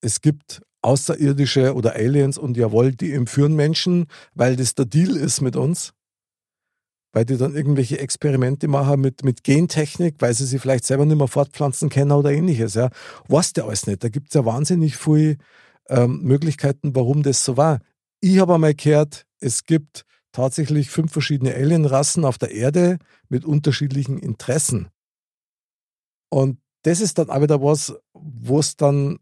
[0.01, 5.41] es gibt Außerirdische oder Aliens und jawohl, die entführen Menschen, weil das der Deal ist
[5.41, 5.93] mit uns.
[7.11, 11.17] Weil die dann irgendwelche Experimente machen mit, mit Gentechnik, weil sie sich vielleicht selber nicht
[11.17, 12.75] mehr fortpflanzen können oder ähnliches.
[12.75, 12.89] Ja.
[13.27, 14.03] Weißt du alles nicht.
[14.03, 15.37] Da gibt es ja wahnsinnig viele
[15.89, 17.79] ähm, Möglichkeiten, warum das so war.
[18.21, 24.19] Ich habe einmal gehört, es gibt tatsächlich fünf verschiedene Alienrassen auf der Erde mit unterschiedlichen
[24.19, 24.89] Interessen.
[26.29, 29.19] Und das ist dann auch wieder was, wo es dann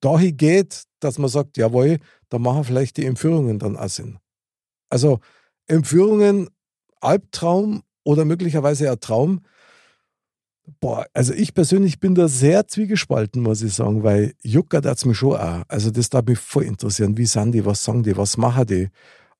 [0.00, 4.18] dahin geht, dass man sagt, jawohl, da machen vielleicht die Entführungen dann auch Sinn.
[4.88, 5.20] Also
[5.66, 6.48] Entführungen,
[7.00, 9.40] Albtraum oder möglicherweise ein Traum.
[10.80, 15.18] Boah, also ich persönlich bin da sehr zwiegespalten, muss ich sagen, weil juckert hat's mich
[15.18, 15.62] schon auch.
[15.68, 17.18] Also das darf mich voll interessieren.
[17.18, 18.88] Wie sind die, was sagen die, was machen die?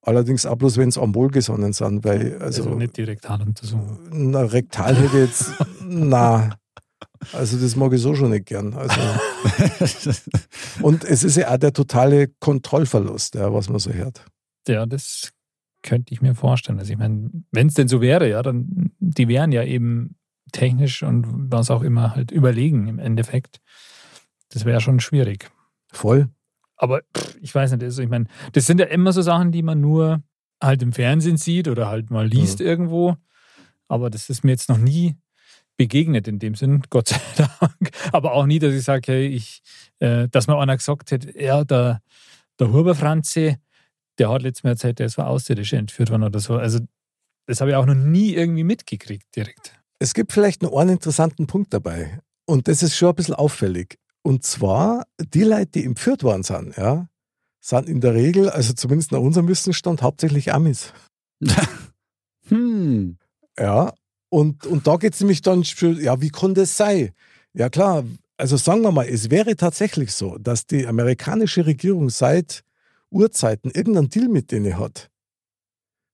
[0.03, 3.99] Allerdings auch bloß, wenn es am Wohlgesonnen sind, weil Also, also, nicht direkt Handuntersuchung.
[4.11, 5.53] na, rektal hätte jetzt,
[5.83, 6.59] na,
[7.33, 8.75] also das mag ich so schon nicht gern.
[8.75, 9.01] Also,
[10.83, 14.25] und es ist ja auch der totale Kontrollverlust, ja, was man so hört.
[14.69, 15.33] Ja, das
[15.83, 16.79] könnte ich mir vorstellen.
[16.79, 20.17] Also ich meine, wenn es denn so wäre, ja, dann die wären ja eben
[20.53, 23.61] technisch und was auch immer halt überlegen im Endeffekt.
[24.51, 25.51] Das wäre schon schwierig.
[25.93, 26.29] Voll.
[26.77, 29.63] Aber pff, ich weiß nicht, also ich meine, das sind ja immer so Sachen, die
[29.63, 30.23] man nur
[30.63, 33.17] halt im Fernsehen sieht oder halt mal liest irgendwo.
[33.89, 35.17] Aber das ist mir jetzt noch nie
[35.77, 37.91] begegnet in dem Sinn, Gott sei Dank.
[38.13, 39.63] Aber auch nie, dass ich sage, hey, ich,
[39.99, 42.01] äh, dass mir einer gesagt hätte, ja, der,
[42.59, 43.59] der Huber Franze,
[44.19, 46.57] der hat letztes Mal erzählt, der ist von Außerirdische entführt worden oder so.
[46.57, 46.81] Also
[47.47, 49.75] das habe ich auch noch nie irgendwie mitgekriegt direkt.
[49.99, 52.21] Es gibt vielleicht noch einen interessanten Punkt dabei.
[52.47, 53.99] Und das ist schon ein bisschen auffällig.
[54.23, 57.09] Und zwar, die Leute, die entführt worden sind, ja,
[57.61, 60.93] sind in der Regel, also zumindest nach unserem Wissensstand, hauptsächlich Amis.
[62.49, 63.19] hm.
[63.59, 63.93] Ja,
[64.35, 65.63] und, und da geht es nämlich dann,
[66.01, 67.13] ja, wie kann das sein?
[67.53, 68.03] Ja klar,
[68.37, 72.65] also sagen wir mal, es wäre tatsächlich so, dass die amerikanische Regierung seit
[73.11, 75.09] Urzeiten irgendeinen Deal mit denen hat.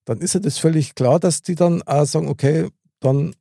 [0.04, 2.68] Dann ist ja das völlig klar, dass die dann auch sagen, okay,
[3.00, 3.35] dann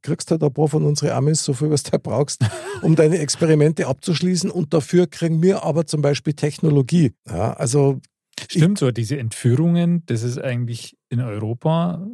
[0.00, 2.40] kriegst du halt ein paar von unseren Amis so viel, was du brauchst,
[2.80, 7.12] um deine Experimente abzuschließen und dafür kriegen wir aber zum Beispiel Technologie.
[7.26, 8.00] Ja, also
[8.48, 12.08] Stimmt so, diese Entführungen, das ist eigentlich in Europa.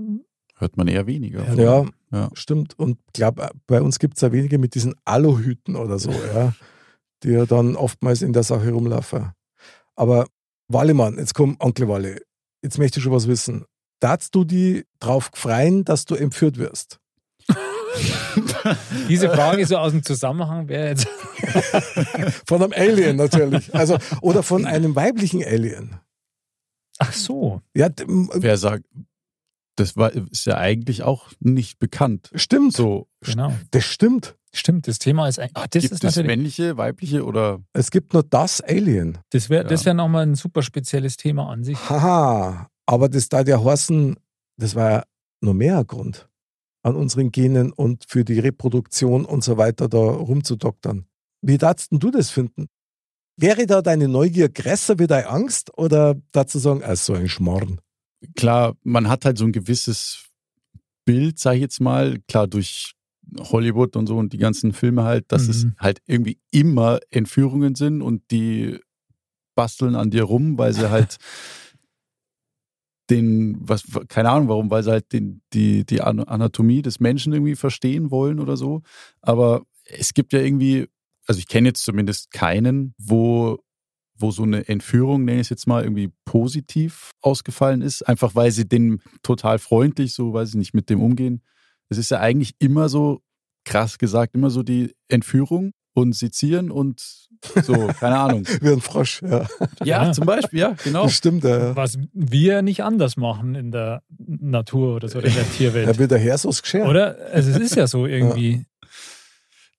[0.56, 1.44] Hört man eher weniger.
[1.54, 1.82] Ja.
[1.82, 2.30] Ja, Ja.
[2.34, 2.78] stimmt.
[2.78, 6.52] Und glaube, bei uns gibt es ja wenige mit diesen Aluhüten oder so, ja,
[7.22, 9.32] die ja dann oftmals in der Sache rumlaufen.
[9.96, 10.26] Aber
[10.68, 12.20] Wallemann, jetzt komm, Onkel Walle,
[12.62, 13.64] jetzt möchte ich schon was wissen.
[14.00, 16.98] Darfst du die drauf freien, dass du entführt wirst?
[19.08, 21.06] Diese Frage so aus dem Zusammenhang wäre jetzt.
[22.46, 23.74] Von einem Alien natürlich.
[23.74, 26.00] Also, oder von einem weiblichen Alien.
[26.98, 27.60] Ach so.
[27.74, 28.84] Ja, Wer sagt,
[29.76, 32.30] das war, ist ja eigentlich auch nicht bekannt.
[32.34, 32.72] stimmt.
[32.74, 33.52] So, Genau.
[33.70, 34.36] Das stimmt.
[34.52, 35.56] Stimmt, das Thema ist eigentlich.
[35.56, 39.18] Ah, das gibt ist es männliche, weibliche oder Es gibt nur das Alien.
[39.30, 39.86] Das wäre das Ja.
[39.86, 41.76] wär nochmal ein super spezielles Thema an sich.
[41.90, 44.14] Haha, aber das da der heißen,
[44.56, 45.02] das war ja
[45.40, 46.28] noch mehr ein Grund
[46.84, 51.06] an unseren Genen und für die Reproduktion und so weiter da rumzudoktern.
[51.42, 52.68] Wie darfst denn du das finden?
[53.36, 57.80] Wäre da deine Neugier größer wie deine Angst oder dazu sagen, ah, so ein Schmarrn?
[58.36, 60.26] Klar, man hat halt so ein gewisses
[61.04, 62.94] Bild, sag ich jetzt mal, klar durch
[63.38, 65.74] Hollywood und so und die ganzen Filme halt, dass es Mhm.
[65.78, 68.78] halt irgendwie immer Entführungen sind und die
[69.54, 71.16] basteln an dir rum, weil sie halt
[73.10, 77.32] den, was, keine Ahnung warum, weil sie halt den, die, die An- Anatomie des Menschen
[77.32, 78.82] irgendwie verstehen wollen oder so.
[79.20, 80.88] Aber es gibt ja irgendwie,
[81.26, 83.58] also ich kenne jetzt zumindest keinen, wo,
[84.24, 88.50] wo so eine Entführung, nenne ich es jetzt mal, irgendwie positiv ausgefallen ist, einfach weil
[88.50, 91.42] sie den total freundlich, so weiß ich nicht, mit dem umgehen.
[91.90, 93.20] Es ist ja eigentlich immer so,
[93.66, 97.02] krass gesagt, immer so die Entführung und Sezieren und
[97.62, 98.46] So, keine Ahnung.
[98.62, 99.46] Wie ein Frosch, ja.
[99.84, 101.04] Ja, zum Beispiel, ja, genau.
[101.04, 101.76] Das stimmt, ja.
[101.76, 105.98] Was wir nicht anders machen in der Natur oder so, in der Da Tierwelt.
[105.98, 106.88] wird der Herr so geschert.
[106.88, 107.16] Oder?
[107.32, 108.64] Also es ist ja so irgendwie.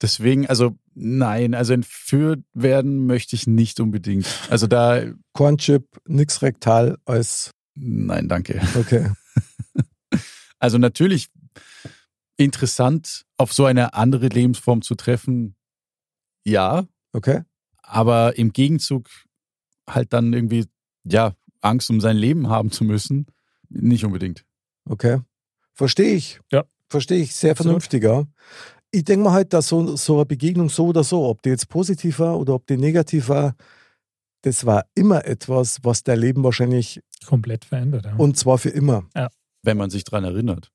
[0.01, 4.27] Deswegen, also nein, also entführt werden möchte ich nicht unbedingt.
[4.49, 5.03] Also da,
[5.34, 8.62] Cornchip, nix rektal als, nein, danke.
[8.75, 9.12] okay.
[10.58, 11.27] Also natürlich
[12.38, 15.55] interessant, auf so eine andere Lebensform zu treffen,
[16.43, 17.41] ja, Okay?
[17.84, 19.10] aber im Gegenzug
[19.88, 20.65] halt dann irgendwie,
[21.03, 23.27] ja, Angst um sein Leben haben zu müssen,
[23.69, 24.45] nicht unbedingt.
[24.86, 25.21] Okay.
[25.73, 26.39] Verstehe ich.
[26.51, 26.65] Ja.
[26.89, 27.36] Verstehe ich.
[27.36, 27.84] Sehr Absolut.
[28.95, 28.99] Ja.
[28.99, 31.69] Ich denke mal halt, dass so, so eine Begegnung so oder so, ob die jetzt
[31.69, 33.55] positiv war oder ob die negativ war,
[34.41, 38.05] das war immer etwas, was dein Leben wahrscheinlich, Komplett verändert.
[38.05, 38.15] Ja.
[38.15, 39.03] und zwar für immer.
[39.63, 40.71] Wenn man sich dran erinnert.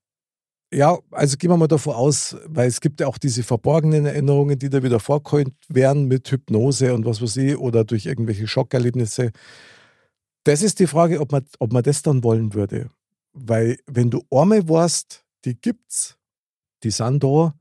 [0.73, 4.59] Ja, also gehen wir mal davon aus, weil es gibt ja auch diese verborgenen Erinnerungen,
[4.59, 9.33] die da wieder vorkommen werden mit Hypnose und was weiß ich oder durch irgendwelche Schockerlebnisse.
[10.45, 12.91] Das ist die Frage, ob man, ob man das dann wollen würde.
[13.33, 16.17] Weil wenn du Arme warst, die gibt's,
[16.83, 17.55] die sind da,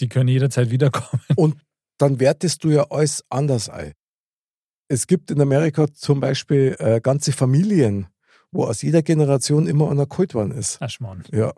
[0.00, 1.22] Die können jederzeit wiederkommen.
[1.98, 3.92] dann wertest du ja alles anders ein.
[4.88, 8.08] Es gibt in Amerika zum Beispiel äh, ganze Familien,
[8.50, 10.82] wo aus jeder Generation immer einer geholt worden ist.
[10.82, 11.24] Aschmann.
[11.30, 11.52] Ja.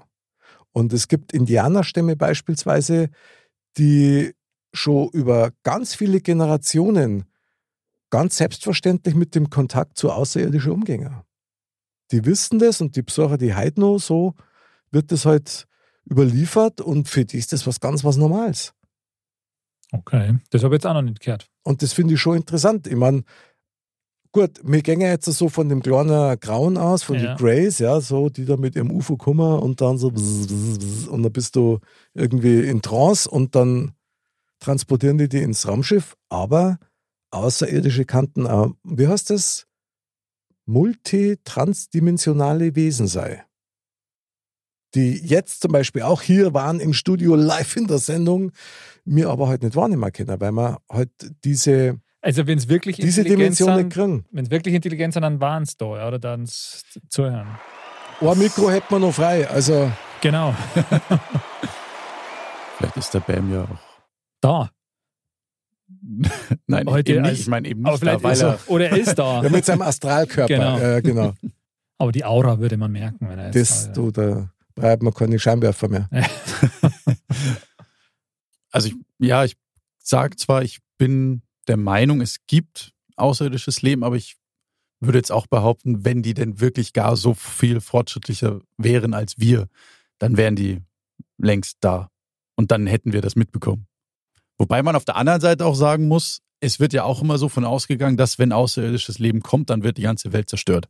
[0.72, 3.08] Und es gibt Indianerstämme beispielsweise,
[3.78, 4.34] die
[4.74, 7.24] schon über ganz viele Generationen
[8.10, 11.22] ganz selbstverständlich mit dem Kontakt zu Außerirdischen umgehen.
[12.10, 14.34] Die wissen das und die Besucher, die heute noch so,
[14.90, 15.66] wird das halt
[16.10, 18.72] überliefert und für die ist das was ganz was Normales.
[19.92, 20.38] Okay.
[20.50, 21.48] Das habe ich jetzt auch noch nicht gehört.
[21.64, 22.86] Und das finde ich schon interessant.
[22.86, 23.24] Ich meine,
[24.32, 27.34] gut, wir gehen jetzt so von dem kleinen Grauen aus, von Ja.
[27.34, 30.78] den Greys, ja, so, die da mit ihrem UFO kommen und dann so bzz, bzz,
[30.78, 31.78] bzz, und dann bist du
[32.14, 33.92] irgendwie in Trance und dann
[34.60, 36.78] transportieren die die ins Raumschiff, aber
[37.30, 39.66] außerirdische Kanten, äh, wie heißt das?
[40.66, 43.44] Multitransdimensionale Wesen sei.
[44.94, 48.52] Die jetzt zum Beispiel auch hier waren im Studio live in der Sendung,
[49.04, 51.10] mir aber halt nicht wahrnehmen können, weil wir halt
[51.44, 54.24] diese, Also wenn es wirklich diese Dimension nicht kriegen.
[54.32, 56.46] wenn es wirklich intelligent sind, dann waren es da, ja, oder dann
[57.08, 57.48] zuhören.
[58.20, 59.48] Ein Mikro hätten wir noch frei.
[59.48, 60.54] Also, Genau.
[62.78, 63.78] Vielleicht ist der Bam ja auch.
[64.40, 64.70] Da.
[66.66, 67.40] Nein, Heute eben als- nicht.
[67.42, 69.42] Ich meine eben Aber nicht, da, vielleicht weil ist er, er, oder er ist da.
[69.42, 70.54] ja, mit seinem Astralkörper.
[70.54, 70.78] Genau.
[70.78, 71.32] Äh, genau.
[71.98, 75.14] Aber die Aura würde man merken, wenn er jetzt Das, da du, da bleibt man
[75.14, 76.08] keine Scheinwerfer mehr.
[78.70, 79.56] also ich, ja, ich
[79.98, 84.36] sage zwar, ich bin der Meinung, es gibt außerirdisches Leben, aber ich
[85.00, 89.68] würde jetzt auch behaupten, wenn die denn wirklich gar so viel fortschrittlicher wären als wir,
[90.18, 90.80] dann wären die
[91.38, 92.08] längst da.
[92.54, 93.86] Und dann hätten wir das mitbekommen.
[94.58, 97.48] Wobei man auf der anderen Seite auch sagen muss, es wird ja auch immer so
[97.48, 100.88] von ausgegangen, dass wenn außerirdisches Leben kommt, dann wird die ganze Welt zerstört.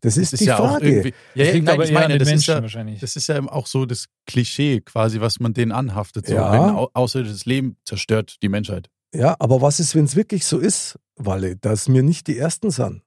[0.00, 0.96] Das ist, Das die ja Frage.
[0.96, 3.00] Ja, Das ja, nein, aber ich meine, das ist Menschen ja, wahrscheinlich.
[3.00, 6.26] das ist ja auch so das Klischee quasi, was man denen anhaftet.
[6.26, 6.52] So, Ja.
[6.52, 8.88] Wenn au außerirdisches Leben zerstört die Menschheit.
[9.14, 12.70] Ja, aber was ist, wenn es wirklich so ist, Walle, dass wir nicht die Ersten
[12.70, 13.02] sind,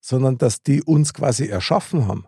[0.00, 2.26] sondern dass die uns quasi erschaffen haben?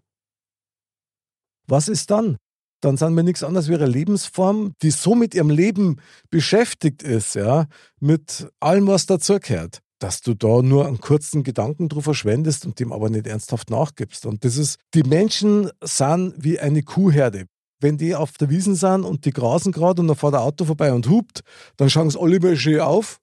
[1.67, 2.39] Was ist dann?
[2.81, 7.35] Dann sind wir nichts anderes wie eine Lebensform, die so mit ihrem Leben beschäftigt ist,
[7.35, 7.67] ja,
[8.01, 12.93] mit allem, was dazugehört, dass du da nur einen kurzen Gedanken drüber verschwendest und dem
[12.93, 14.27] aber nicht ernsthaft nachgibst.
[14.27, 17.47] Und das ist, die Menschen sind wie eine Kuhherde.
[17.81, 20.65] Wenn die auf der Wiesen sind und die grasen gerade und dann fährt ein Auto
[20.65, 21.43] vorbei und hupt,
[21.77, 23.21] dann schauen sie alle mal schön auf,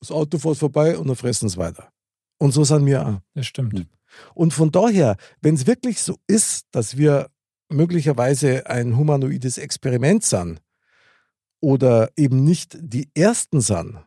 [0.00, 1.92] das Auto fährt vorbei und dann fressen sie weiter.
[2.38, 3.20] Und so sind wir auch.
[3.34, 3.86] Das stimmt.
[4.34, 7.28] Und von daher, wenn es wirklich so ist, dass wir
[7.68, 10.60] möglicherweise ein humanoides Experiment sind
[11.60, 14.04] oder eben nicht die Ersten sind,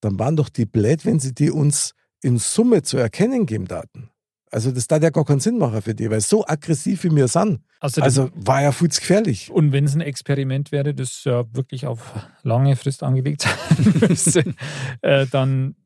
[0.00, 4.10] dann waren doch die blöd, wenn sie die uns in Summe zu erkennen geben Daten.
[4.50, 7.28] Also das darf ja gar keinen Sinn machen für die, weil so aggressiv wie wir
[7.28, 9.50] sind, Außerdem, also war ja viel zu gefährlich.
[9.50, 14.54] und wenn es ein Experiment wäre, das ja wirklich auf lange Frist angelegt sein müsste,
[15.02, 15.76] äh, dann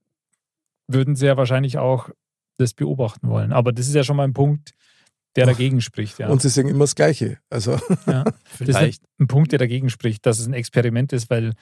[0.89, 2.09] würden sie ja wahrscheinlich auch
[2.57, 3.53] das beobachten wollen.
[3.53, 4.73] Aber das ist ja schon mal ein Punkt,
[5.37, 6.19] der dagegen spricht.
[6.19, 6.29] Ja.
[6.29, 7.39] Und sie sagen immer das Gleiche.
[7.51, 7.73] Also
[8.07, 8.25] ja.
[8.59, 9.03] Das ist Vielleicht.
[9.19, 11.55] ein Punkt, der dagegen spricht, dass es ein Experiment ist, weil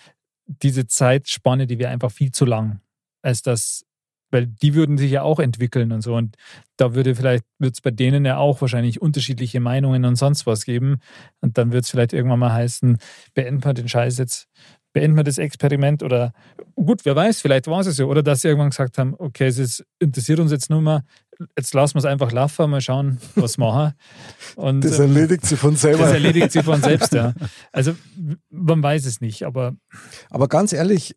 [0.47, 2.81] diese Zeitspanne, die wäre einfach viel zu lang,
[3.23, 3.85] als das,
[4.31, 6.15] weil die würden sich ja auch entwickeln und so.
[6.15, 6.37] Und
[6.77, 10.65] da würde vielleicht, wird es bei denen ja auch wahrscheinlich unterschiedliche Meinungen und sonst was
[10.65, 11.01] geben.
[11.41, 12.99] Und dann wird es vielleicht irgendwann mal heißen,
[13.35, 14.49] beenden wir den Scheiß jetzt,
[14.93, 16.33] beenden wir das Experiment oder
[16.75, 18.09] gut, wer weiß, vielleicht war es so.
[18.09, 21.03] Oder dass sie irgendwann gesagt haben, okay, es ist, interessiert uns jetzt nur mal,
[21.57, 23.95] jetzt lassen wir es einfach laufen, mal schauen, was machen.
[24.57, 26.05] Und, das ähm, erledigt sie von selber.
[26.05, 27.35] das erledigt sie von selbst, ja.
[27.73, 27.95] Also
[28.51, 29.75] man weiß es nicht, aber
[30.31, 31.17] Aber ganz ehrlich,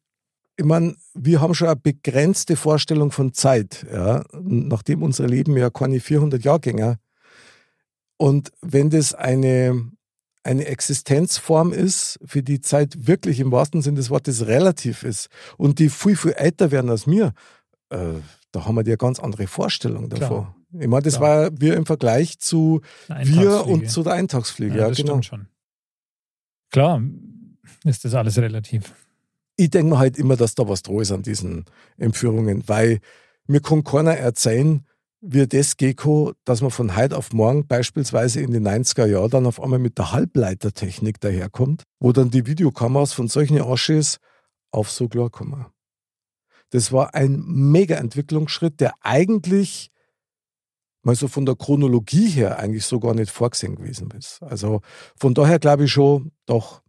[0.58, 5.70] ich meine, wir haben schon eine begrenzte Vorstellung von Zeit, ja, nachdem unsere Leben ja
[5.70, 6.98] keine 400 Jahrgänger.
[8.18, 9.92] Und wenn das eine,
[10.44, 15.80] eine Existenzform ist, für die Zeit wirklich im wahrsten Sinne des Wortes relativ ist und
[15.80, 17.34] die viel, viel älter werden als mir,
[17.90, 18.14] äh,
[18.56, 20.28] da haben wir ja ganz andere Vorstellung davon.
[20.28, 20.56] Klar.
[20.80, 21.44] Ich meine, das Klar.
[21.44, 24.76] war wir im Vergleich zu Eine wir und zu der Eintagsfliege.
[24.76, 25.22] ja, Ja, das genau.
[25.22, 25.48] stimmt schon.
[26.72, 27.02] Klar
[27.84, 28.94] ist das alles relativ.
[29.58, 31.66] ich denke mir halt immer, dass da was dran ist an diesen
[31.98, 33.00] Entführungen, weil
[33.48, 34.86] mir kann keiner erzählen,
[35.22, 39.46] wie das Gecko, dass man von heute auf morgen beispielsweise in den 90er Jahren dann
[39.46, 44.20] auf einmal mit der Halbleitertechnik daherkommt, wo dann die Videokameras von solchen Aschis
[44.72, 45.66] auf so klar kommen.
[46.76, 49.92] Das war ein mega Entwicklungsschritt, der eigentlich
[51.04, 54.44] mal so von der Chronologie her eigentlich so gar nicht vorgesehen gewesen ist.
[54.44, 54.82] Also
[55.16, 56.82] von daher glaube ich schon, doch,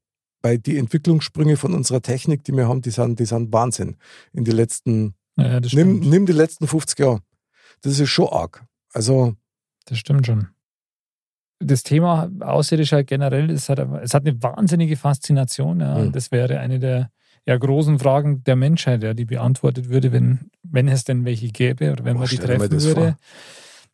[0.42, 3.96] weil die Entwicklungssprünge von unserer Technik, die wir haben, die sind, die sind Wahnsinn.
[4.32, 7.20] In die letzten, Ja, nimm, nimm die letzten 50 Jahre.
[7.82, 8.66] Das ist schon arg.
[8.92, 9.36] Also,
[9.84, 10.48] Das stimmt schon.
[11.60, 15.78] Das Thema Außerirdischer generell, es hat, es hat eine wahnsinnige Faszination.
[15.78, 15.98] Ja.
[15.98, 16.10] Mhm.
[16.10, 17.12] Das wäre eine der
[17.46, 21.92] ja, großen Fragen der Menschheit, ja, die beantwortet würde, wenn, wenn es denn welche gäbe
[21.92, 22.94] oder wenn Boah, man die treffen würde.
[22.94, 23.16] vor.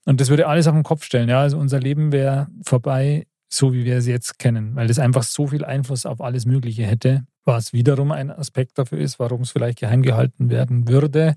[0.05, 1.28] Und das würde alles auf den Kopf stellen.
[1.28, 1.40] Ja.
[1.40, 5.46] Also unser Leben wäre vorbei, so wie wir es jetzt kennen, weil das einfach so
[5.46, 9.78] viel Einfluss auf alles Mögliche hätte, was wiederum ein Aspekt dafür ist, warum es vielleicht
[9.78, 11.36] geheim gehalten werden würde,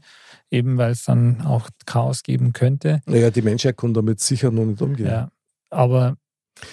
[0.49, 3.01] eben weil es dann auch Chaos geben könnte.
[3.05, 5.07] naja, die Menschheit kann damit sicher noch nicht umgehen.
[5.07, 5.29] Ja,
[5.69, 6.15] aber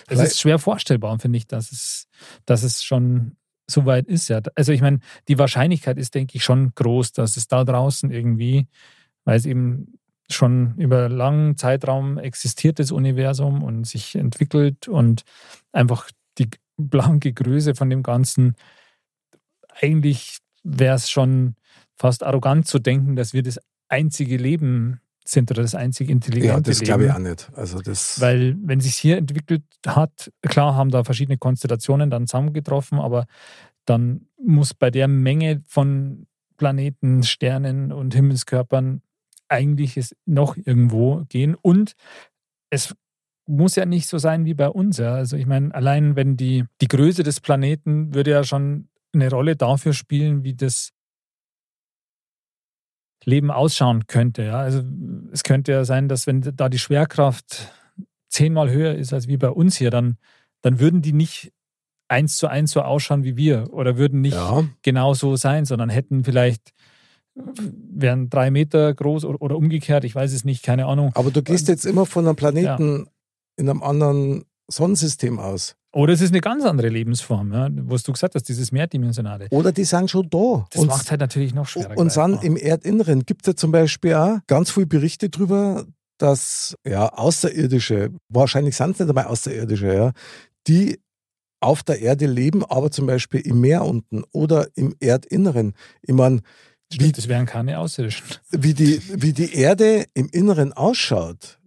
[0.08, 2.06] es ist schwer vorstellbar, finde ich, dass es,
[2.46, 3.36] dass es schon
[3.72, 4.28] so weit ist.
[4.28, 4.40] Ja.
[4.54, 8.66] Also ich meine, die Wahrscheinlichkeit ist, denke ich, schon groß, dass es da draußen irgendwie,
[9.24, 9.98] weil es eben
[10.30, 15.22] schon über langen Zeitraum existiert, das Universum und sich entwickelt und
[15.72, 18.54] einfach die blanke Größe von dem Ganzen,
[19.80, 21.56] eigentlich wäre es schon
[21.96, 26.60] fast arrogant zu denken, dass wir das einzige Leben sind oder das einzige intelligente Ja,
[26.60, 27.50] das glaube ich auch nicht.
[27.54, 32.98] Also das, Weil, wenn sich hier entwickelt hat, klar haben da verschiedene Konstellationen dann zusammengetroffen,
[32.98, 33.26] aber
[33.84, 39.02] dann muss bei der Menge von Planeten, Sternen und Himmelskörpern
[39.48, 41.54] eigentlich es noch irgendwo gehen.
[41.54, 41.94] Und
[42.70, 42.94] es
[43.46, 44.98] muss ja nicht so sein wie bei uns.
[44.98, 45.14] Ja.
[45.14, 49.56] Also ich meine, allein wenn die, die Größe des Planeten würde ja schon eine Rolle
[49.56, 50.92] dafür spielen, wie das
[53.24, 54.42] Leben ausschauen könnte.
[54.44, 54.58] Ja.
[54.58, 54.82] Also
[55.32, 57.72] es könnte ja sein, dass wenn da die Schwerkraft
[58.28, 60.16] zehnmal höher ist als wie bei uns hier, dann,
[60.62, 61.52] dann würden die nicht
[62.08, 65.88] eins zu eins so ausschauen wie wir oder würden nicht ja, genau so sein, sondern
[65.88, 66.72] hätten vielleicht,
[67.34, 71.12] wären drei Meter groß oder, oder umgekehrt, ich weiß es nicht, keine Ahnung.
[71.14, 73.06] aber du gehst jetzt immer von einem Planeten
[73.56, 75.74] in einem anderen Sonnensystem aus.
[75.94, 79.48] Oder es ist eine ganz andere Lebensform, ja, was du gesagt hast, dieses Mehrdimensionale.
[79.50, 80.64] Oder die sind schon da.
[80.70, 81.98] Das Und- macht halt natürlich noch schwerer.
[81.98, 82.44] Und dann greifbar.
[82.46, 85.84] im Erdinneren gibt es ja zum Beispiel auch ganz viele Berichte darüber,
[86.18, 90.12] dass ja Außerirdische, wahrscheinlich sind es nicht einmal Außerirdische, ja,
[90.66, 90.98] die
[91.60, 95.74] auf der Erde leben, aber zum Beispiel im Meer unten oder im Erdinneren.
[96.02, 96.40] Ich meine,
[96.90, 98.24] wie, das wären keine Außerirdischen.
[98.50, 101.58] wie, die, wie die Erde im Inneren ausschaut,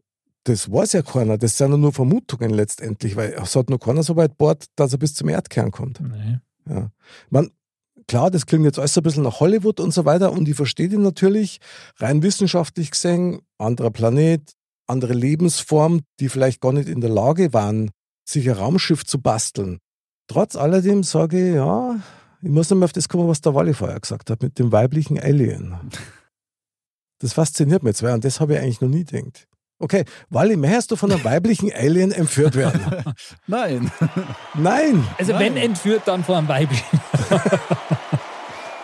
[0.46, 1.38] das weiß ja keiner.
[1.38, 4.94] Das sind ja nur Vermutungen letztendlich, weil es hat noch keiner so weit bohrt, dass
[4.94, 6.00] er bis zum Erdkern kommt.
[6.02, 6.40] Nee.
[6.70, 6.92] Ja.
[7.30, 7.50] Man,
[8.08, 10.88] klar, das klingt jetzt alles ein bisschen nach Hollywood und so weiter und ich verstehe
[10.88, 11.60] die natürlich,
[11.98, 14.54] rein wissenschaftlich gesehen, anderer Planet,
[14.88, 17.90] andere Lebensform, die vielleicht gar nicht in der Lage waren,
[18.24, 19.80] sich ein Raumschiff zu basteln.
[20.28, 22.00] Trotz alledem sage ich, ja,
[22.44, 25.20] ich muss nochmal auf das kommen, was der Wally vorher gesagt hat, mit dem weiblichen
[25.20, 25.76] Alien.
[27.20, 29.48] Das fasziniert mich weil an das habe ich eigentlich noch nie gedacht.
[29.78, 32.82] Okay, Wally, möchtest du von einem weiblichen Alien entführt werden?
[33.48, 33.92] Nein.
[34.54, 35.06] Nein!
[35.18, 37.00] Also wenn entführt, dann vor einem Weibchen.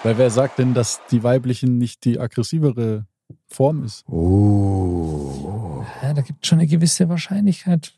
[0.03, 3.05] Weil wer sagt denn, dass die weiblichen nicht die aggressivere
[3.47, 4.03] Form ist?
[4.09, 5.85] Oh.
[6.01, 7.93] Ja, da gibt es schon eine gewisse Wahrscheinlichkeit.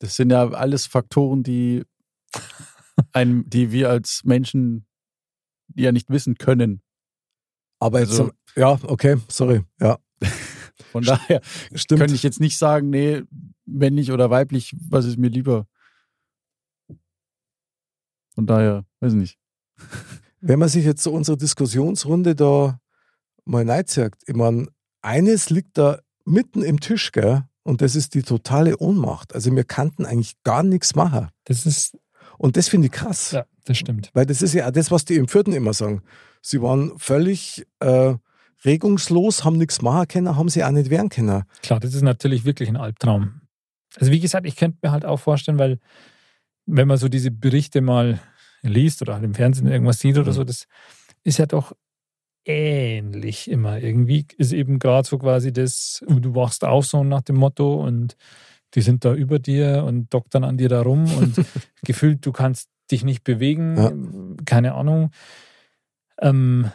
[0.00, 1.84] Das sind ja alles Faktoren, die,
[3.12, 4.86] einem, die wir als Menschen
[5.76, 6.82] ja nicht wissen können.
[7.78, 9.98] Aber jetzt, Also- ja, okay, sorry, ja,
[10.90, 11.40] Von daher
[11.74, 12.00] stimmt.
[12.00, 13.22] könnte ich jetzt nicht sagen, nee,
[13.64, 15.66] männlich oder weiblich, was ist mir lieber?
[18.34, 19.38] Von daher, weiß ich nicht.
[20.40, 22.78] Wenn man sich jetzt so unsere Diskussionsrunde da
[23.44, 24.68] mal neizigt, ich meine,
[25.00, 27.44] eines liegt da mitten im Tisch, gell?
[27.62, 29.34] Und das ist die totale Ohnmacht.
[29.34, 31.28] Also wir kannten eigentlich gar nichts machen.
[31.44, 31.96] Das ist,
[32.36, 33.30] Und das finde ich krass.
[33.30, 34.10] ja, das stimmt.
[34.12, 36.02] Weil das ist ja auch das, was die Empfürten immer sagen.
[36.42, 38.14] Sie waren völlig äh,
[38.64, 41.44] regungslos, haben nichts machen können, haben sie auch nicht wehren können.
[41.62, 43.40] Klar, das ist natürlich wirklich ein Albtraum.
[43.98, 45.78] Also wie gesagt, ich könnte mir halt auch vorstellen, weil
[46.66, 48.20] wenn man so diese Berichte mal
[48.62, 50.36] liest oder halt im Fernsehen irgendwas sieht oder Mhm.
[50.36, 50.66] so, das
[51.22, 51.72] ist ja doch
[52.46, 53.78] ähnlich immer.
[53.78, 58.16] Irgendwie ist eben gerade so quasi das, du wachst auf so nach dem Motto und
[58.74, 61.36] die sind da über dir und doktern an dir da rum und
[61.84, 63.92] gefühlt, du kannst dich nicht bewegen, Ja.
[64.44, 65.10] keine Ahnung.
[66.20, 66.70] Ähm,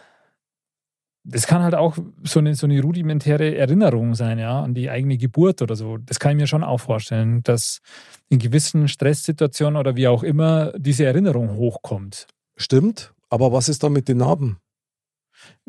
[1.32, 5.18] das kann halt auch so eine, so eine rudimentäre Erinnerung sein, ja, an die eigene
[5.18, 5.98] Geburt oder so.
[5.98, 7.82] Das kann ich mir schon auch vorstellen, dass
[8.30, 12.28] in gewissen Stresssituationen oder wie auch immer diese Erinnerung hochkommt.
[12.56, 14.58] Stimmt, aber was ist da mit den Narben?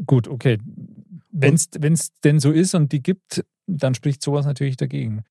[0.04, 0.58] Gut, okay.
[1.30, 5.24] Wenn es denn so ist und die gibt, dann spricht sowas natürlich dagegen.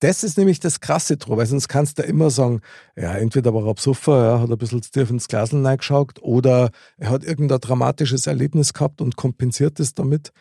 [0.00, 2.60] Das ist nämlich das Krasse dran, weil sonst kannst du immer sagen,
[2.96, 6.70] ja, entweder war er besoffen, ja, hat ein bisschen zu tief ins Glas reingeschaut oder
[6.98, 10.32] er hat irgendein dramatisches Erlebnis gehabt und kompensiert es damit.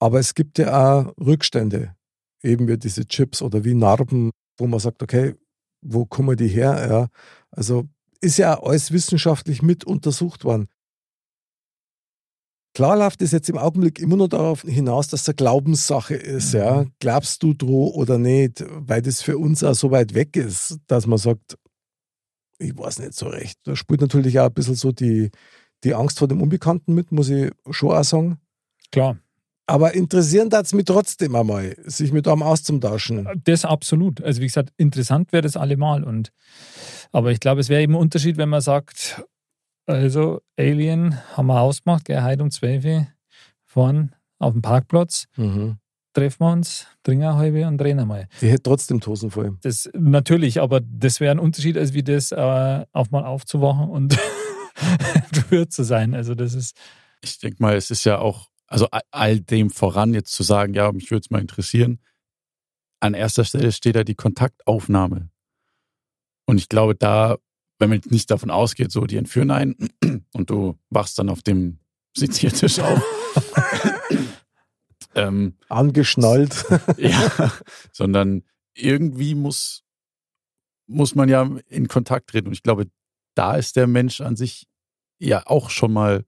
[0.00, 1.94] Aber es gibt ja auch Rückstände,
[2.42, 5.36] eben wie diese Chips oder wie Narben, wo man sagt, okay,
[5.82, 6.86] wo kommen die her?
[6.88, 7.08] Ja,
[7.50, 7.84] also
[8.20, 10.68] ist ja alles wissenschaftlich mit untersucht worden.
[12.72, 16.54] Klar läuft es jetzt im Augenblick immer nur darauf hinaus, dass es eine Glaubenssache ist.
[16.54, 16.86] Ja?
[17.00, 18.64] Glaubst du droh oder nicht?
[18.68, 21.56] Weil das für uns auch so weit weg ist, dass man sagt,
[22.58, 23.58] ich weiß nicht so recht.
[23.64, 25.30] Da spielt natürlich auch ein bisschen so die,
[25.82, 28.38] die Angst vor dem Unbekannten mit, muss ich schon auch sagen.
[28.92, 29.18] Klar,
[29.66, 33.28] Aber interessieren darf es mich trotzdem einmal, sich mit einem auszutauschen.
[33.44, 34.22] das absolut.
[34.22, 36.04] Also wie gesagt, interessant wäre das allemal.
[36.04, 36.30] Und,
[37.12, 39.24] aber ich glaube, es wäre eben ein Unterschied, wenn man sagt,
[39.86, 43.06] also Alien haben wir ausgemacht, gell, heute um 12 Uhr
[43.64, 45.78] vorn auf dem Parkplatz, Mhm.
[46.12, 48.28] treffen wir uns, trinken eine halbe und drehen einmal.
[48.40, 49.56] Die hätte trotzdem die Hosen voll.
[49.62, 54.18] Das natürlich, aber das wäre ein Unterschied, als wie das äh, auf mal aufzuwachen und
[55.32, 56.14] berührt zu sein.
[56.14, 56.76] Also das ist
[57.22, 60.74] Ich denke mal, es ist ja auch, also all- all dem voran jetzt zu sagen,
[60.74, 62.00] ja, mich würde es mal interessieren.
[63.00, 65.30] An erster Stelle steht da die Kontaktaufnahme.
[66.46, 67.36] Und ich glaube, da,
[67.80, 69.74] wenn man jetzt nicht davon ausgeht, so, die entführen einen
[70.32, 71.78] und du wachst dann auf dem
[72.16, 73.02] Seziertisch auf.
[75.14, 76.64] ähm, Angeschnallt.
[76.98, 77.52] ja,
[77.92, 78.42] sondern
[78.74, 79.82] irgendwie muss,
[80.86, 82.48] muss man ja in Kontakt treten.
[82.48, 82.86] Und ich glaube,
[83.34, 84.66] da ist der Mensch an sich
[85.18, 86.24] ja auch schon mal,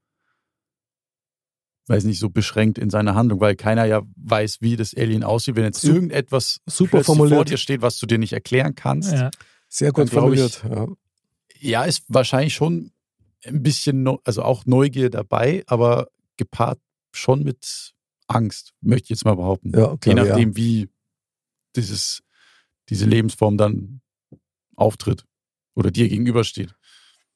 [1.89, 5.57] weiß nicht, so beschränkt in seiner Handlung, weil keiner ja weiß, wie das Alien aussieht.
[5.57, 7.51] Wenn jetzt irgendetwas super plötzlich vor formuliert.
[7.51, 9.31] dir steht, was du dir nicht erklären kannst, ja,
[9.69, 10.65] Sehr gut glaub ich- formuliert.
[10.71, 10.87] Ja.
[11.63, 12.93] Ja, ist wahrscheinlich schon
[13.45, 16.81] ein bisschen, also auch Neugier dabei, aber gepaart
[17.13, 17.95] schon mit
[18.27, 19.73] Angst, möchte ich jetzt mal behaupten.
[19.77, 20.25] Ja, Je glaube, ja.
[20.25, 20.89] nachdem, wie
[21.77, 22.23] dieses,
[22.89, 24.01] diese Lebensform dann
[24.77, 25.25] auftritt
[25.75, 26.75] oder dir gegenübersteht.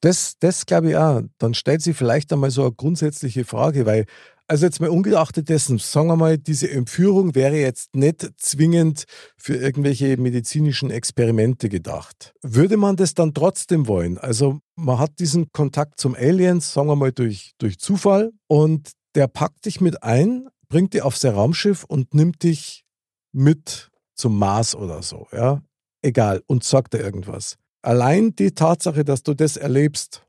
[0.01, 1.23] Das, das glaube ich auch.
[1.39, 4.07] Dann stellt sich vielleicht einmal so eine grundsätzliche Frage, weil,
[4.49, 9.05] also jetzt mal ungeachtet dessen, sagen wir mal, diese Entführung wäre jetzt nicht zwingend
[9.37, 12.35] für irgendwelche medizinischen Experimente gedacht.
[12.43, 14.19] Würde man das dann trotzdem wollen?
[14.19, 19.29] Also man hat diesen Kontakt zum Aliens, sagen wir mal, durch, durch Zufall und der
[19.29, 22.85] packt dich mit ein, bringt dich auf sein Raumschiff und nimmt dich
[23.33, 25.63] mit zum Mars oder so, ja?
[26.03, 30.26] Egal, und sagt dir irgendwas allein die Tatsache, dass du das erlebst,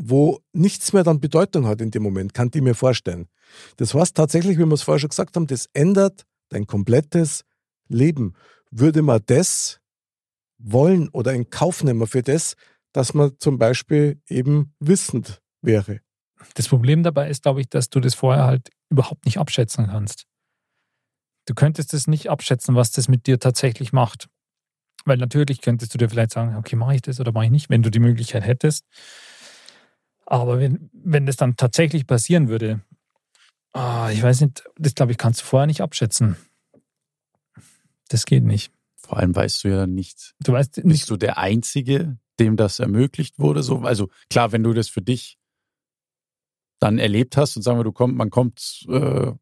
[0.00, 3.28] wo nichts mehr dann Bedeutung hat in dem Moment, kann ich mir vorstellen.
[3.76, 7.44] Das heißt tatsächlich, wie wir es vorher schon gesagt haben, das ändert dein komplettes
[7.88, 8.34] Leben.
[8.70, 9.80] Würde man das
[10.58, 12.54] wollen oder in Kauf nehmen für das,
[12.92, 16.00] dass man zum Beispiel eben wissend wäre?
[16.54, 20.26] das Problem dabei ist, glaube ich, dass du das vorher halt überhaupt nicht abschätzen kannst.
[21.46, 24.28] Du könntest es nicht abschätzen, was das mit dir tatsächlich macht.
[25.04, 27.70] Weil natürlich könntest du dir vielleicht sagen, okay, mache ich das oder mache ich nicht,
[27.70, 28.84] wenn du die Möglichkeit hättest.
[30.30, 32.82] Aber wenn, wenn das dann tatsächlich passieren würde,
[33.72, 36.36] ah, ich weiß nicht, das glaube ich, kannst du vorher nicht abschätzen.
[38.08, 38.70] Das geht nicht.
[38.96, 42.56] Vor allem weißt du ja dann nicht, Du weißt bist nicht, du der Einzige, dem
[42.56, 43.62] das ermöglicht wurde.
[43.62, 45.38] So, also klar, wenn du das für dich
[46.78, 49.32] dann erlebt hast und sagen wir, du kommst, man kommt äh,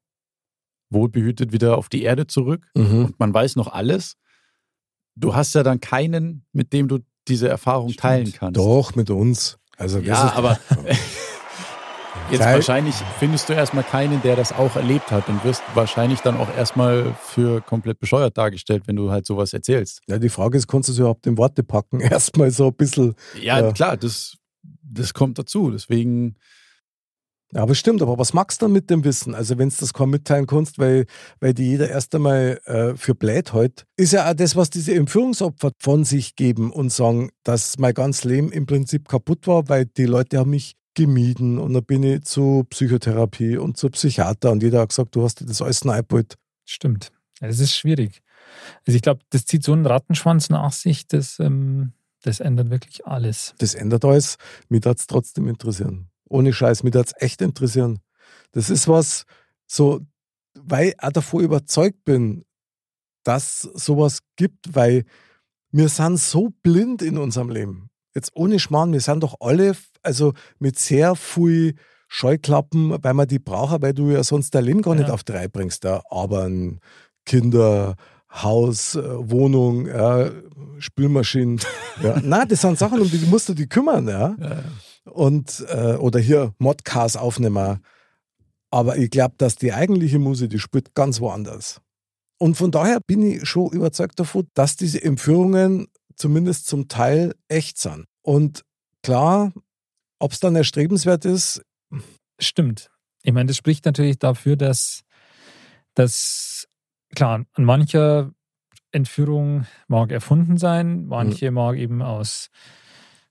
[0.90, 4.16] wohlbehütet wieder auf die Erde zurück und man weiß noch alles.
[5.16, 8.56] Du hast ja dann keinen, mit dem du diese Erfahrung teilen kannst.
[8.56, 9.58] Doch, mit uns.
[9.76, 10.58] Also Ja, aber
[12.30, 12.54] jetzt Geil.
[12.56, 16.48] wahrscheinlich findest du erstmal keinen, der das auch erlebt hat und wirst wahrscheinlich dann auch
[16.56, 20.00] erstmal für komplett bescheuert dargestellt, wenn du halt sowas erzählst.
[20.08, 22.00] ja, die Frage ist, kannst du es überhaupt in Worte packen?
[22.00, 23.14] Erstmal so ein bisschen.
[23.40, 23.72] Ja, Ja.
[23.72, 24.36] klar, das,
[24.82, 25.70] das kommt dazu.
[25.70, 26.36] Deswegen,
[27.52, 29.34] Ja, aber stimmt, aber was magst du dann mit dem Wissen?
[29.34, 31.06] Also wenn du das kaum mitteilen kannst, weil,
[31.38, 34.94] weil die jeder erst einmal äh, für blöd hält, ist ja auch das, was diese
[34.94, 39.86] Entführungsopfer von sich geben und sagen, dass mein ganzes Leben im Prinzip kaputt war, weil
[39.86, 44.62] die Leute haben mich gemieden und dann bin ich zu Psychotherapie und zu Psychiater und
[44.62, 46.34] jeder hat gesagt, du hast dir das alles eingebaut.
[46.64, 47.12] Stimmt.
[47.40, 48.22] Das ist schwierig.
[48.86, 51.92] Also ich glaube, das zieht so einen Rattenschwanz nach sich, das, ähm,
[52.22, 53.54] das ändert wirklich alles.
[53.58, 54.36] Das ändert alles.
[54.68, 56.08] Mich darf es trotzdem interessieren.
[56.28, 58.00] Ohne Scheiß, mich darf es echt interessieren.
[58.52, 59.24] Das ist was,
[59.66, 60.00] so,
[60.54, 62.44] weil ich davor überzeugt bin,
[63.24, 65.04] dass sowas gibt, weil
[65.72, 67.90] wir sind so blind in unserem Leben.
[68.14, 71.74] Jetzt ohne Schmarrn, wir sind doch alle, also mit sehr viel
[72.08, 75.14] Scheuklappen, weil man die brauchen, weil du ja sonst dein Leben gar nicht Ja.
[75.14, 75.84] auf drei bringst.
[75.84, 76.78] Da Arbeiten,
[77.26, 77.96] Kinder,
[78.30, 80.30] Haus, äh, Wohnung, ja,
[80.78, 81.60] Spülmaschinen.
[82.02, 82.20] ja.
[82.22, 84.36] Nein, das sind Sachen, um die musst du dich kümmern, ja.
[85.06, 87.80] Und, äh, oder hier Modcast aufnehmen.
[88.70, 91.80] Aber ich glaube, dass die eigentliche Musik, die spielt ganz woanders.
[92.38, 95.86] Und von daher bin ich schon überzeugt davon, dass diese Entführungen
[96.16, 98.06] zumindest zum Teil echt sind.
[98.22, 98.62] Und
[99.02, 99.52] klar,
[100.18, 101.62] ob es dann erstrebenswert ist,
[102.38, 102.90] Stimmt.
[103.22, 105.02] Ich meine, das spricht natürlich dafür, dass,
[105.94, 106.68] dass
[107.14, 108.32] klar, an mancher
[108.92, 112.50] Entführung mag erfunden sein, manche mag eben aus,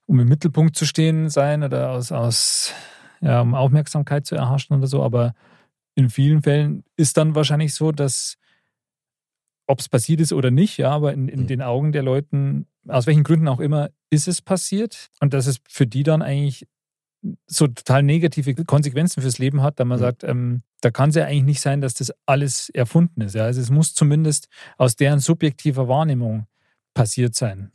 [0.08, 2.74] um im Mittelpunkt zu stehen sein oder aus, aus
[3.22, 5.34] ja, um Aufmerksamkeit zu erhaschen oder so, aber
[5.96, 8.38] in vielen Fällen ist dann wahrscheinlich so, dass
[9.68, 11.48] ob es passiert ist oder nicht, ja, aber in, in Mhm.
[11.48, 15.60] den Augen der Leuten, aus welchen Gründen auch immer, ist es passiert und dass es
[15.68, 16.68] für die dann eigentlich
[17.48, 20.02] so total negative Konsequenzen fürs Leben hat, da man Mhm.
[20.04, 23.34] sagt, ähm, da kann es ja eigentlich nicht sein, dass das alles erfunden ist.
[23.34, 23.46] Ja?
[23.46, 24.48] Also es muss zumindest
[24.78, 26.46] aus deren subjektiver Wahrnehmung
[26.94, 27.72] passiert sein.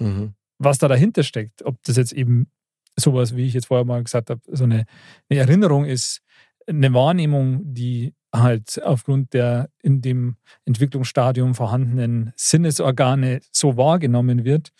[0.63, 2.51] Was da dahinter steckt, ob das jetzt eben
[2.97, 4.85] sowas, wie ich jetzt vorher mal gesagt habe, so eine,
[5.31, 6.21] eine Erinnerung ist,
[6.67, 14.71] eine Wahrnehmung, die halt aufgrund der in dem Entwicklungsstadium vorhandenen Sinnesorgane so wahrgenommen wird,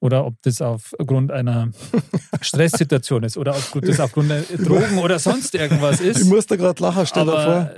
[0.00, 1.70] oder ob das aufgrund einer
[2.40, 6.24] Stresssituation ist oder ob das aufgrund der Drogen oder sonst irgendwas ich ist.
[6.24, 7.70] muss da gerade lachen, stell dir vor,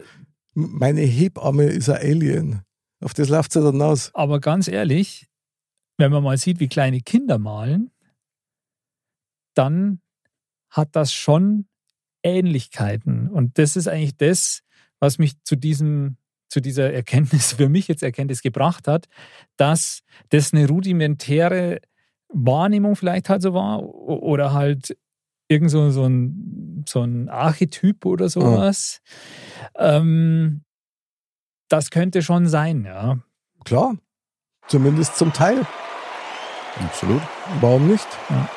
[0.55, 2.63] meine Hebamme ist ein Alien.
[3.03, 4.11] Auf das läuft sie dann aus.
[4.15, 5.30] aber ganz ehrlich,
[6.01, 7.91] wenn man mal sieht, wie kleine Kinder malen,
[9.55, 10.01] dann
[10.71, 11.67] hat das schon
[12.23, 13.29] Ähnlichkeiten.
[13.29, 14.63] Und das ist eigentlich das,
[14.99, 16.17] was mich zu diesem
[16.51, 19.07] zu dieser Erkenntnis, für mich jetzt Erkenntnis gebracht hat,
[19.57, 21.81] dass das eine rudimentäre
[22.29, 24.97] Wahrnehmung vielleicht halt so war oder halt
[25.49, 29.01] irgend so, so, ein, so ein Archetyp oder sowas.
[29.77, 30.63] Ähm,
[31.69, 33.19] das könnte schon sein, ja.
[33.65, 33.97] Klar,
[34.69, 35.67] zumindest zum Teil.
[36.79, 37.23] Absolut.
[37.61, 38.07] Warum nicht?
[38.29, 38.49] Ja.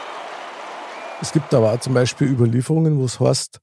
[1.22, 3.59] Es gibt aber auch zum Beispiel Überlieferungen, wo es heißt,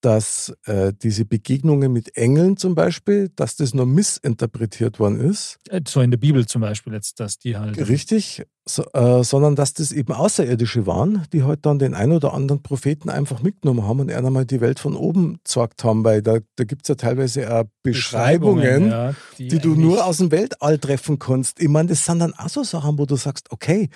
[0.00, 5.58] dass äh, diese Begegnungen mit Engeln zum Beispiel, dass das nur missinterpretiert worden ist.
[5.68, 7.76] Äh, So in der Bibel zum Beispiel jetzt, dass die halt.
[7.88, 12.32] Richtig, so, äh, sondern dass das eben Außerirdische waren, die halt dann den einen oder
[12.34, 16.22] anderen Propheten einfach mitgenommen haben und er einmal die Welt von oben gezeigt haben, weil
[16.22, 20.30] da, da gibt es ja teilweise auch Beschreibungen, ja, die du eigentlich- nur aus dem
[20.30, 21.60] Weltall treffen kannst.
[21.60, 23.88] Ich meine, das sind dann auch so Sachen, wo du sagst, okay,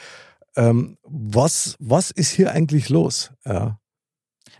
[0.57, 3.30] ähm, was, was ist hier eigentlich los?
[3.44, 3.78] Ja.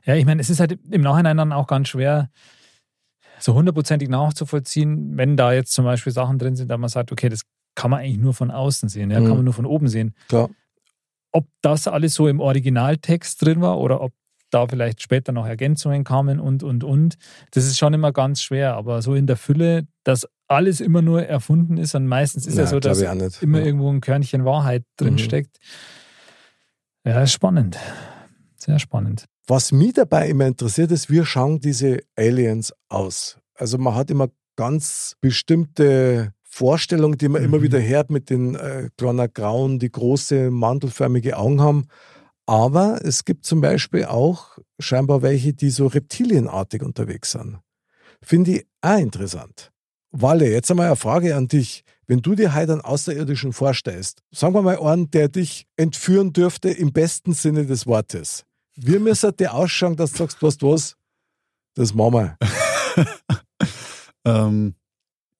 [0.05, 2.31] Ja, ich meine, es ist halt im Nachhinein dann auch ganz schwer,
[3.41, 7.29] so hundertprozentig nachzuvollziehen, wenn da jetzt zum Beispiel Sachen drin sind, da man sagt, okay,
[7.29, 7.43] das
[7.75, 9.25] kann man eigentlich nur von außen sehen, ja, Mhm.
[9.27, 10.15] kann man nur von oben sehen.
[10.29, 10.51] Klar.
[11.33, 14.13] Ob das alles so im Originaltext drin war oder ob
[14.51, 17.17] da vielleicht später noch Ergänzungen kamen und, und, und,
[17.51, 18.75] das ist schon immer ganz schwer.
[18.77, 22.63] Aber so in der Fülle, dass alles immer nur erfunden ist und meistens ist ja,
[22.65, 23.01] Ja, so, dass
[23.41, 23.65] immer Ja.
[23.65, 25.19] irgendwo ein Körnchen Wahrheit drin Mhm.
[25.19, 25.59] steckt.
[27.05, 27.77] Ja, ist spannend.
[28.57, 29.25] Sehr spannend.
[29.47, 33.39] Was mich dabei immer interessiert, ist, wie schauen diese Aliens aus?
[33.55, 37.63] Also man hat immer ganz bestimmte Vorstellungen, die man immer Mhm.
[37.63, 41.85] wieder hört mit den äh, kleinen Grauen, die große mantelförmige Augen haben.
[42.47, 47.59] Aber es gibt zum Beispiel auch scheinbar welche, die so reptilienartig unterwegs sind.
[48.23, 49.73] Finde ich auch interessant.
[50.11, 51.85] Walle, jetzt einmal eine Frage an dich.
[52.07, 56.71] Wenn du dir heute einen Außerirdischen vorstellst, sagen wir mal einen, der dich entführen dürfte
[56.71, 58.45] im besten Sinne des Wortes.
[58.77, 60.97] Wie müsste der ausschauen, dass du sagst, weißt du was,
[61.75, 62.39] das machen wir.
[64.25, 64.75] Ähm,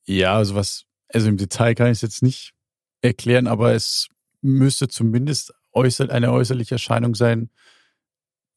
[0.05, 2.53] ja, also was, also im Detail kann ich es jetzt nicht
[3.01, 4.09] erklären, aber es
[4.43, 7.51] müsste zumindest äußer, eine äußerliche Erscheinung sein,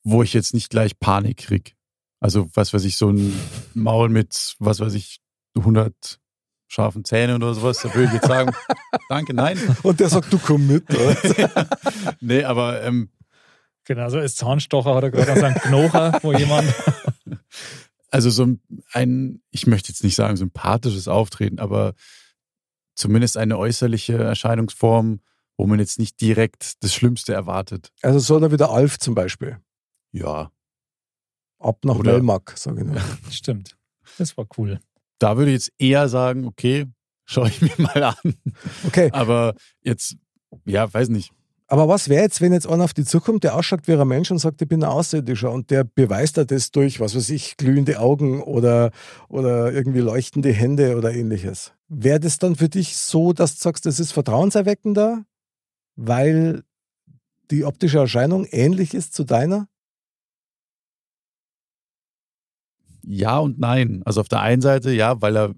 [0.04, 1.76] wo ich jetzt nicht gleich Panik krieg.
[2.20, 3.34] Also was weiß ich, so ein
[3.74, 5.22] Maul mit, was weiß ich,
[5.56, 6.20] 100
[6.68, 8.54] scharfen Zähnen oder sowas, da würde ich jetzt sagen,
[9.10, 9.58] danke, nein.
[9.84, 10.86] Und der sagt, du komm mit.
[12.20, 13.10] Nee, aber ähm,
[13.88, 16.74] Genau, so als Zahnstocher hat er gerade an seinem Knochen, wo jemand.
[18.12, 18.48] also so
[18.94, 21.94] ein, ich möchte jetzt nicht sagen sympathisches Auftreten, aber
[22.96, 25.22] zumindest eine äußerliche Erscheinungsform,
[25.58, 27.92] wo man jetzt nicht direkt das Schlimmste erwartet.
[28.02, 29.58] Also so einer wie der Alf zum Beispiel.
[30.12, 30.52] Ja,
[31.60, 33.02] Ab nach Oder- Wellmark, sage ich nur.
[33.32, 33.76] Stimmt.
[34.20, 34.80] Das war cool.
[35.20, 36.86] da würde ich jetzt eher sagen, okay,
[37.26, 38.36] schaue ich mir mal an.
[38.86, 40.18] Okay, Aber jetzt,
[40.66, 41.32] ja, weiß nicht.
[41.70, 44.32] Aber was wäre jetzt, wenn jetzt einer auf die zukommt, der ausschaut wie ein Mensch
[44.32, 48.00] und sagt, ich bin ein Außerirdischer und der beweist das durch, was weiß ich, glühende
[48.00, 48.92] Augen oder,
[49.28, 51.74] oder irgendwie leuchtende Hände oder ähnliches.
[51.90, 55.26] Wäre das dann für dich so, dass du sagst, das ist vertrauenserweckender,
[55.98, 56.64] weil
[57.52, 59.68] die optische Erscheinung ähnlich ist zu deiner?
[63.04, 64.04] Ja und nein.
[64.06, 65.56] Also auf der einen Seite, ja, weil er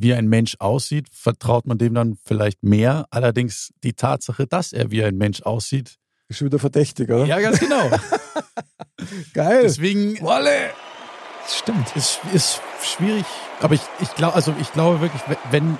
[0.00, 3.06] wie ein Mensch aussieht, vertraut man dem dann vielleicht mehr.
[3.10, 5.98] Allerdings die Tatsache, dass er wie ein Mensch aussieht.
[6.28, 7.24] Ist schon wieder verdächtig, oder?
[7.24, 7.90] Ja, ganz genau.
[9.32, 9.62] Geil.
[9.62, 10.70] Deswegen Wolle!
[11.48, 11.96] Stimmt.
[11.96, 13.24] ist, ist schwierig.
[13.60, 15.78] Aber ich, ich glaube, also ich glaube wirklich, wenn,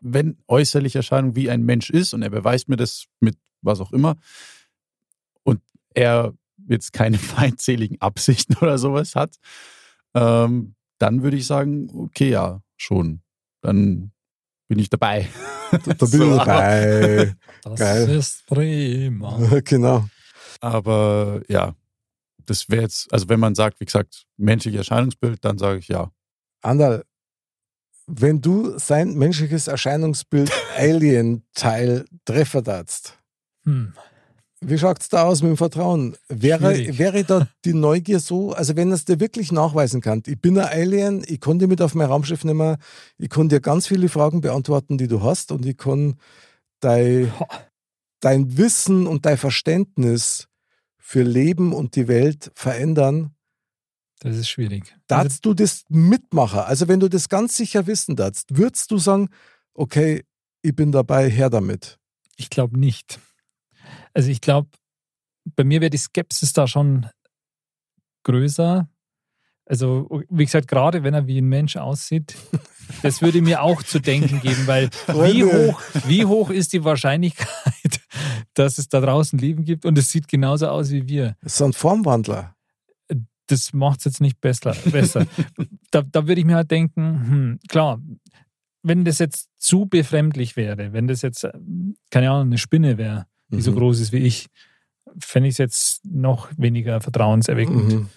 [0.00, 3.92] wenn äußerliche Erscheinung wie ein Mensch ist und er beweist mir das mit was auch
[3.92, 4.16] immer
[5.44, 5.60] und
[5.94, 6.34] er
[6.68, 9.36] jetzt keine feindseligen Absichten oder sowas hat,
[10.14, 13.22] ähm, dann würde ich sagen, okay, ja, schon.
[13.60, 14.12] Dann
[14.68, 15.28] bin ich dabei.
[15.70, 17.34] Da bin ich So, dabei.
[17.62, 18.08] Das Geil.
[18.10, 19.60] ist prima.
[19.64, 20.08] genau.
[20.60, 21.74] Aber ja,
[22.46, 26.10] das wäre jetzt, also wenn man sagt, wie gesagt, menschliches Erscheinungsbild, dann sage ich ja.
[26.62, 27.04] Andal,
[28.06, 33.14] wenn du sein menschliches Erscheinungsbild Alien-Teil treffen darfst,
[33.64, 33.92] Hm.
[34.60, 36.16] Wie schaut es da aus mit dem Vertrauen?
[36.28, 36.98] Wäre, Schwierig.
[36.98, 40.66] wäre da die Neugier so, also wenn es dir wirklich nachweisen kann, ich bin ein
[40.66, 42.76] Alien, ich dich mit auf mein Raumschiff nehmen,
[43.18, 46.16] ich kann dir ganz viele Fragen beantworten, die du hast und ich kann
[46.80, 47.32] dein,
[48.20, 50.48] dein Wissen und dein Verständnis
[50.98, 53.34] für Leben und die Welt verändern,
[54.20, 54.82] Das ist schwierig.
[54.82, 56.60] Also, Darfst du das mitmachen?
[56.60, 59.28] Also wenn du das ganz sicher wissen darfst, würdest du sagen,
[59.74, 60.24] okay,
[60.62, 61.98] ich bin dabei, her damit.
[62.36, 63.20] ich glaube nicht.
[64.18, 64.68] Also ich glaube,
[65.54, 67.06] bei mir wäre die Skepsis da schon
[68.24, 68.88] größer.
[69.64, 72.34] Also, wie gesagt, gerade wenn er wie ein Mensch aussieht,
[73.02, 78.00] das würde mir auch zu denken geben, weil wie hoch, wie hoch ist die Wahrscheinlichkeit,
[78.54, 81.36] dass es da draußen Leben gibt und es sieht genauso aus wie wir?
[81.40, 82.56] Das ist ein Formwandler.
[83.46, 84.74] das macht es jetzt nicht besser.
[84.90, 85.28] besser.
[85.92, 88.02] da, da würde ich mir halt denken, hm, klar,
[88.82, 91.52] wenn das jetzt zu befremdlich wäre, wenn das jetzt, äh,
[92.10, 93.76] keine Ahnung, eine Spinne wäre, die so Mhm.
[93.76, 94.46] groß ist wie ich,
[95.20, 97.92] fände ich es jetzt noch weniger vertrauenserweckend.
[97.92, 98.08] Mhm.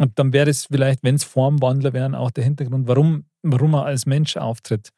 [0.00, 3.84] Und dann wäre es vielleicht, wenn es Formwandler wären, auch der Hintergrund, warum, warum er
[3.84, 4.90] als Mensch auftritt.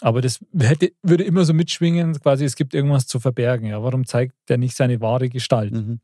[0.00, 3.66] Aber das hätte, würde immer so mitschwingen, quasi, es gibt irgendwas zu verbergen.
[3.68, 5.72] Ja, warum zeigt er nicht seine wahre Gestalt?
[5.72, 6.00] Mhm.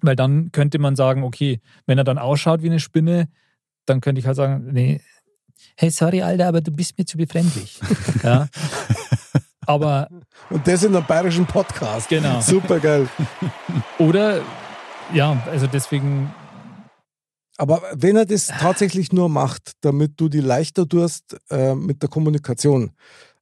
[0.00, 3.28] Weil dann könnte man sagen, okay, wenn er dann ausschaut wie eine Spinne,
[3.84, 5.00] dann könnte ich halt sagen, nee,
[5.76, 7.78] hey, sorry, Alter, aber du bist mir zu befremdlich.
[8.22, 8.48] ja.
[9.66, 10.08] Aber,
[10.50, 12.08] Und das in einem bayerischen Podcast.
[12.08, 12.40] Genau.
[12.40, 13.08] Super geil.
[13.98, 14.40] oder,
[15.12, 16.32] ja, also deswegen,
[17.56, 22.08] Aber wenn er das tatsächlich nur macht, damit du die leichter tust äh, mit der
[22.08, 22.92] Kommunikation,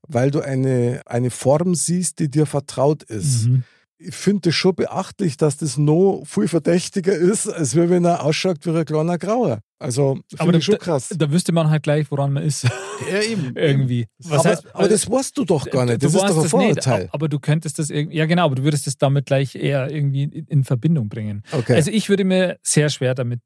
[0.07, 3.47] weil du eine, eine Form siehst, die dir vertraut ist.
[3.47, 3.65] mhm.
[3.97, 8.59] Ich finde es schon beachtlich, dass das noch viel verdächtiger ist, als wenn er ausschaut
[8.67, 9.61] wie ein kleiner Grauer.
[9.85, 11.15] Also aber da, ich schon krass.
[11.17, 12.65] da wüsste man halt gleich, woran man ist.
[13.11, 13.53] Ja, eben.
[13.57, 14.07] Irgendwie.
[14.29, 16.03] Aber, heißt, aber das weißt du doch gar nicht.
[16.03, 17.03] Das du ist doch ein das Vorurteil.
[17.03, 19.91] Nicht, aber du könntest das irgendwie, ja genau, aber du würdest es damit gleich eher
[19.91, 21.43] irgendwie in in Verbindung bringen.
[21.53, 21.75] Okay.
[21.75, 23.41] Also ich würde mir sehr schwer damit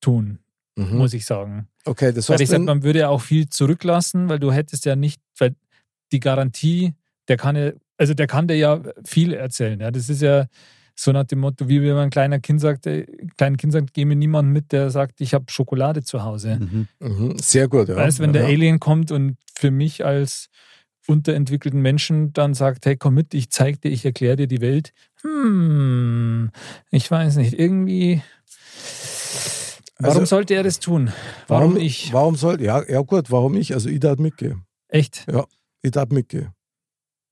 [0.00, 0.38] tun,
[0.76, 0.96] mhm.
[0.96, 1.68] muss ich sagen.
[1.84, 4.52] Okay, das Weil heißt, ich sage, wenn, man würde ja auch viel zurücklassen, weil du
[4.52, 5.54] hättest ja nicht, weil
[6.12, 6.94] die Garantie,
[7.28, 9.80] der kann ja, also der kann dir ja viel erzählen.
[9.80, 9.90] Ja.
[9.90, 10.46] Das ist ja
[10.98, 13.92] so nach dem Motto, wie wenn man ein kleiner Kind sagt, äh, kleinen Kind sagt,
[13.92, 16.58] geh mir niemand mit, der sagt, ich habe Schokolade zu Hause.
[16.58, 16.88] Mhm.
[17.00, 17.88] mhm, sehr gut.
[17.88, 17.96] Ja.
[17.96, 18.48] Weißt, wenn ja, der ja.
[18.48, 20.48] Alien kommt und für mich als
[21.06, 24.92] unterentwickelten Menschen dann sagt, hey, komm mit, ich zeig dir, ich erkläre dir die Welt.
[25.22, 26.50] Hm,
[26.90, 28.22] ich weiß nicht, irgendwie.
[29.98, 31.12] Warum Also- sollte er das tun?
[31.46, 32.12] Warum, warum ich?
[32.12, 33.72] Warum soll, ja, ja gut, warum ich?
[33.74, 34.64] Also ich darf mitgehen.
[34.88, 35.26] Echt?
[35.82, 36.50] Ich darf mitgehen.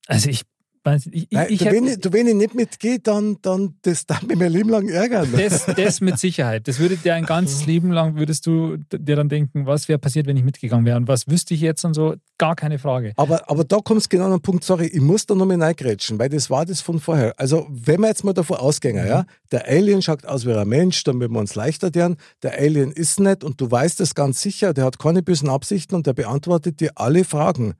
[0.07, 0.43] Also ich
[0.85, 4.05] weiß nicht, ich, Nein, ich, ich wenn, ich, wenn ich nicht mitgehe, dann, dann das
[4.05, 5.27] darf mich mein Leben lang ärgern.
[5.35, 6.67] das, das mit Sicherheit.
[6.67, 10.27] Das würde dir ein ganzes Leben lang, würdest du dir dann denken, was wäre passiert,
[10.27, 13.13] wenn ich mitgegangen wäre und was wüsste ich jetzt und so, gar keine Frage.
[13.17, 16.19] Aber, aber da kommt es genau an den Punkt, sorry, ich muss da nochmal reingrätschen,
[16.19, 17.33] weil das war das von vorher.
[17.37, 19.07] Also, wenn wir jetzt mal davon ausgehen, Mhm.
[19.07, 22.17] ja, der Alien schaut aus wie ein Mensch, damit wir uns leichter deren.
[22.43, 25.95] Der Alien ist nicht und du weißt es ganz sicher, der hat keine bösen Absichten
[25.95, 27.73] und der beantwortet dir alle Fragen.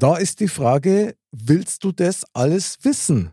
[0.00, 3.32] Da ist die Frage, willst du das alles wissen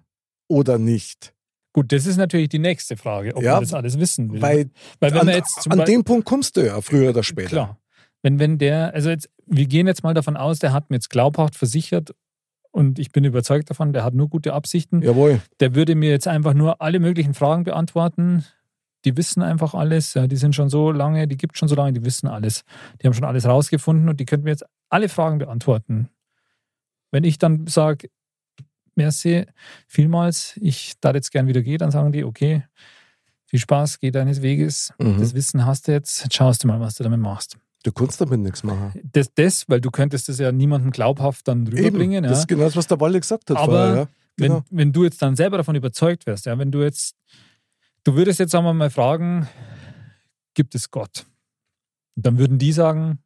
[0.49, 1.33] oder nicht?
[1.73, 4.41] Gut, das ist natürlich die nächste Frage, ob Ja, man das alles wissen will.
[4.41, 7.47] Weil Weil wenn an, jetzt an Beispiel- dem Punkt kommst du ja früher oder später.
[7.49, 7.77] Klar.
[8.21, 11.09] Wenn, wenn der, also jetzt, wir gehen jetzt mal davon aus, der hat mir jetzt
[11.09, 12.13] glaubhaft versichert
[12.71, 15.01] und ich bin überzeugt davon, der hat nur gute Absichten.
[15.01, 15.39] Jawohl.
[15.61, 18.43] Der würde mir jetzt einfach nur alle möglichen Fragen beantworten.
[19.05, 20.15] Die wissen einfach alles.
[20.15, 22.63] Ja, die sind schon so lange, die gibt schon so lange, die wissen alles.
[23.01, 26.09] Die haben schon alles rausgefunden und die könnten mir jetzt alle Fragen beantworten.
[27.11, 28.09] Wenn ich dann sage,
[28.95, 29.45] merci,
[29.87, 32.63] vielmals, ich da jetzt gern wieder gehe, dann sagen die, okay,
[33.45, 35.19] viel Spaß, geh deines Weges, Mhm.
[35.19, 37.57] das Wissen hast du jetzt, jetzt schaust du mal, was du damit machst.
[37.83, 38.91] Du kannst damit nichts machen.
[39.13, 42.23] Das, das, weil du könntest das ja niemandem glaubhaft dann rüberbringen.
[42.23, 42.37] Das ja.
[42.39, 43.95] ist genau das, was der Walle gesagt hat Aber vorher.
[43.95, 44.07] Ja.
[44.35, 44.63] Genau.
[44.69, 47.15] wenn, wenn du jetzt dann selber davon überzeugt wärst, ja, wenn du jetzt,
[48.03, 49.47] du würdest jetzt wir mal fragen,
[50.53, 51.25] gibt es Gott?
[52.15, 53.19] Und dann würden die sagen,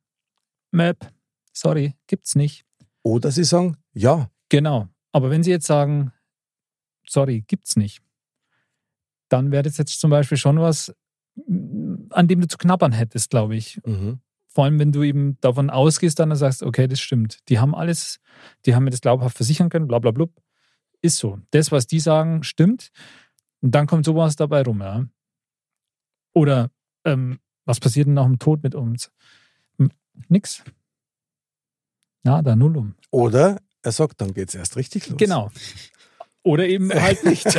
[0.71, 1.11] Map,
[1.53, 2.65] sorry, gibt's nicht.
[3.03, 4.89] Oder sie sagen, ja, Genau.
[5.13, 6.11] Aber wenn sie jetzt sagen,
[7.07, 8.01] sorry, gibt's nicht,
[9.29, 10.93] dann wäre das jetzt zum Beispiel schon was,
[12.09, 13.79] an dem du zu knabbern hättest, glaube ich.
[13.85, 14.19] mhm.
[14.53, 17.39] Vor allem, wenn du eben davon ausgehst, dann sagst, okay, das stimmt.
[17.47, 18.19] Die haben alles,
[18.65, 20.33] die haben mir das glaubhaft versichern können, bla bla blub.
[21.01, 21.39] Ist so.
[21.51, 22.91] Das, was die sagen, stimmt.
[23.61, 25.05] Und dann kommt sowas dabei rum, ja.
[26.33, 26.69] Oder
[27.05, 29.09] ähm, was passiert denn nach dem Tod mit uns?
[30.27, 30.65] Nix.
[32.24, 32.95] Nada, nullum.
[33.09, 35.17] Oder er sagt, dann geht's erst richtig los.
[35.17, 35.49] Genau.
[36.43, 37.45] Oder eben halt nicht.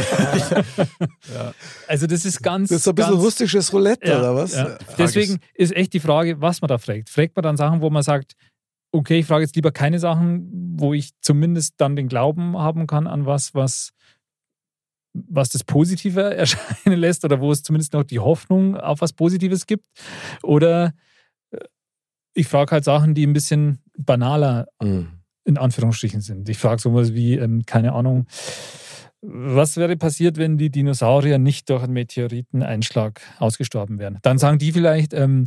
[1.89, 2.69] Also das ist ganz.
[2.71, 4.55] Das ist ein bisschen ganz, russisches Roulette, Ja, oder was?
[4.55, 4.79] ja.
[4.99, 7.11] Deswegen ist echt die Frage, was man da fragt.
[7.11, 8.35] Fragt man dann Sachen, wo man sagt,
[8.93, 13.07] okay, ich frage jetzt lieber keine Sachen, wo ich zumindest dann den Glauben haben kann
[13.07, 13.93] an was, was,
[15.13, 19.67] was das Positive erscheinen lässt oder wo es zumindest noch die Hoffnung auf was Positives
[19.67, 19.85] gibt.
[20.43, 20.93] Oder
[22.35, 25.09] ich frage halt Sachen, die ein bisschen banaler Mhm.
[25.45, 26.49] in Anführungsstrichen sind.
[26.49, 28.27] Ich frage sowas wie, ähm, keine Ahnung,
[29.21, 34.19] was wäre passiert, wenn die Dinosaurier nicht durch einen Meteoriteneinschlag ausgestorben wären?
[34.23, 35.47] Dann sagen die vielleicht, ähm,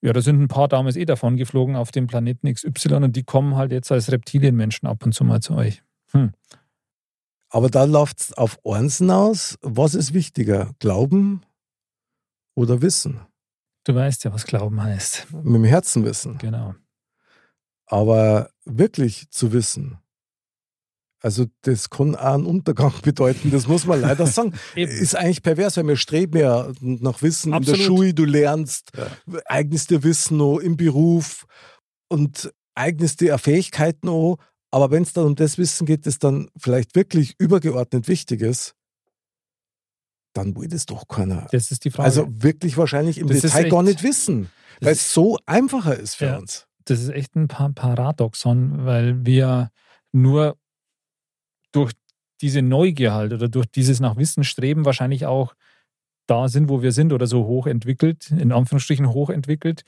[0.00, 3.24] ja, da sind ein paar damals eh davon geflogen auf dem Planeten XY und die
[3.24, 5.82] kommen halt jetzt als Reptilienmenschen ab und zu mal zu euch.
[6.12, 6.32] Hm.
[7.50, 9.58] Aber da läuft es auf eins hinaus.
[9.62, 10.72] Was ist wichtiger?
[10.80, 11.42] Glauben
[12.54, 13.20] oder Wissen?
[13.88, 15.28] Du weißt ja, was Glauben heißt.
[15.32, 16.36] Mit dem Herzen wissen.
[16.36, 16.74] Genau.
[17.86, 19.96] Aber wirklich zu wissen.
[21.22, 24.52] Also das kann auch einen Untergang bedeuten, das muss man leider sagen.
[24.74, 27.80] Ist eigentlich pervers, weil wir streben ja nach Wissen in Absolut.
[27.80, 28.90] der Schule, du lernst,
[29.46, 31.46] eignest dir Wissen noch im Beruf
[32.10, 34.36] und eignest dir auch Fähigkeiten noch.
[34.70, 38.74] Aber wenn es dann um das Wissen geht, das dann vielleicht wirklich übergeordnet wichtig ist,
[40.38, 41.46] dann will das doch keiner.
[41.52, 42.06] Das ist die Frage.
[42.06, 44.48] Also wirklich wahrscheinlich im Das Detail gar nicht wissen,
[44.80, 46.38] weil es so einfacher ist für Ja.
[46.38, 46.66] uns.
[46.84, 49.70] das ist echt ein Pa- Paradoxon, weil wir
[50.12, 50.56] nur
[51.72, 51.92] durch
[52.40, 55.54] diese Neugier halt oder durch dieses nach Wissen streben wahrscheinlich auch
[56.28, 59.82] da sind, wo wir sind oder so hochentwickelt, in Anführungsstrichen hochentwickelt,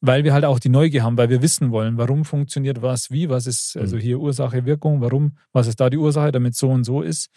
[0.00, 3.28] weil wir halt auch die Neugier haben, weil wir wissen wollen, warum funktioniert was, wie,
[3.28, 6.84] was ist also hier Ursache, Wirkung, warum, was ist da die Ursache, damit so und
[6.84, 7.30] so ist.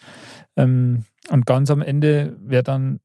[0.56, 3.00] Ähm, und ganz am Ende wäre dann,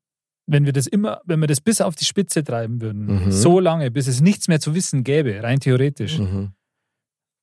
[0.47, 3.31] wenn wir das immer, wenn wir das bis auf die Spitze treiben würden, Mhm.
[3.31, 6.51] so lange, bis es nichts mehr zu wissen gäbe, rein theoretisch, Mhm.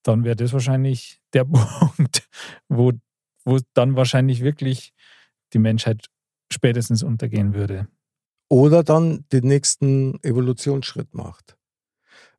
[0.04, 1.44] dann wäre das wahrscheinlich der
[1.96, 2.28] Punkt,
[2.68, 2.92] wo,
[3.44, 4.92] wo dann wahrscheinlich wirklich
[5.52, 6.06] die Menschheit
[6.52, 7.88] spätestens untergehen würde.
[8.52, 11.56] Oder dann den nächsten Evolutionsschritt macht.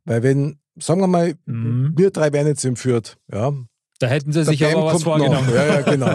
[0.05, 1.93] Weil wenn, sagen wir mal, Mhm.
[1.95, 3.51] wir drei werden jetzt entführt, ja.
[3.97, 5.17] Da hätten sie sich aber was kommt noch.
[5.17, 5.49] vorgenommen.
[5.55, 6.13] Ja, ja, genau.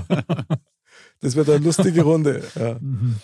[1.20, 2.44] Das wird eine lustige Runde.
[2.54, 2.76] Ja.
[2.80, 3.16] Mhm.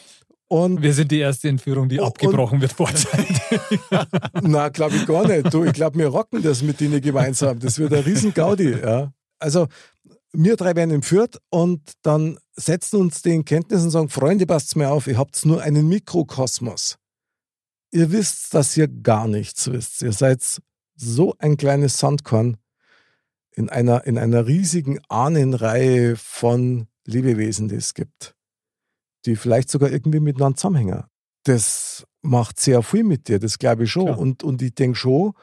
[0.48, 3.38] Und Wir sind die erste Entführung, die Oh, abgebrochen wird vorzeitig.
[4.42, 5.54] Na, glaube ich gar nicht.
[5.54, 7.60] Du, ich glaube, wir rocken das mit denen gemeinsam.
[7.60, 8.72] Das wird ein riesen Gaudi.
[8.72, 9.12] Ja.
[9.38, 9.68] Also,
[10.34, 14.76] wir drei werden entführt und dann setzen uns die in Kenntnis und sagen, Freunde, passt
[14.76, 16.98] mir auf, ihr habt nur einen Mikrokosmos.
[17.92, 20.02] Ihr wisst, dass ihr gar nichts wisst.
[20.02, 20.42] Ihr seid
[20.96, 22.56] so ein kleines Sandkorn
[23.52, 28.34] in einer, in einer riesigen Ahnenreihe von Lebewesen, die es gibt,
[29.26, 31.04] die vielleicht sogar irgendwie miteinander zusammenhängen.
[31.44, 34.06] Das macht sehr viel mit dir, das glaube ich schon.
[34.06, 34.18] Klar.
[34.18, 35.34] Und, und ich denke schon,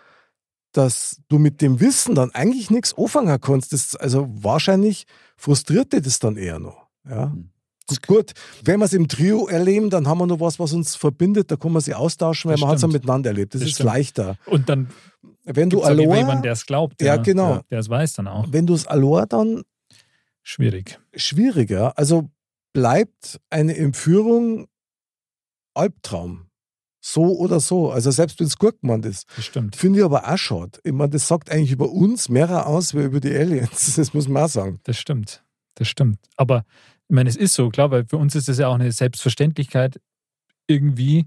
[0.73, 3.73] dass du mit dem Wissen dann eigentlich nichts anfangen kannst.
[3.73, 5.05] Das, also wahrscheinlich
[5.37, 6.87] frustriert dich das dann eher noch.
[7.09, 7.31] Ja.
[7.31, 7.49] Hm.
[7.87, 8.31] Gut, gut,
[8.63, 11.51] wenn wir es im Trio erleben, dann haben wir noch was, was uns verbindet.
[11.51, 12.93] Da kann man sich austauschen, weil Das man hat es stimmt.
[12.93, 13.53] miteinander erlebt.
[13.53, 13.87] Das, Das ist stimmt.
[13.89, 14.37] leichter.
[14.45, 14.89] Und dann
[15.43, 17.01] Wenn du jemanden, allein, der es glaubt.
[17.01, 17.61] Ja, genau.
[17.69, 18.45] Der es weiß dann auch.
[18.51, 19.63] wenn du es allein dann
[20.43, 20.99] Schwierig.
[21.15, 21.97] schwieriger.
[21.97, 22.29] Also
[22.71, 24.67] bleibt eine Entführung
[25.73, 26.45] Albtraum.
[27.03, 27.91] So oder so.
[27.91, 29.25] Also selbst wenn es gut gemeint ist.
[29.35, 29.75] Das stimmt.
[29.75, 30.79] Finde ich aber auch schade.
[30.83, 33.95] Ich meine, das sagt eigentlich über uns mehr aus, wie über die Aliens.
[33.97, 34.79] Das muss man auch sagen.
[34.83, 35.43] Das stimmt.
[35.75, 36.19] Das stimmt.
[36.37, 36.63] Aber
[37.07, 39.99] ich meine, es ist so, klar, weil für uns ist es ja auch eine Selbstverständlichkeit
[40.67, 41.25] irgendwie,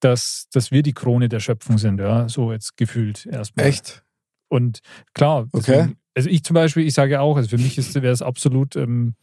[0.00, 3.66] dass, dass wir die Krone der Schöpfung sind, ja, so jetzt gefühlt erstmal.
[3.66, 4.04] Echt?
[4.48, 4.80] Und
[5.14, 5.62] klar, Okay.
[5.66, 8.76] deswegen, also ich zum Beispiel, ich sage auch, also für mich ist- wäre es absolut
[8.76, 9.14] ähm,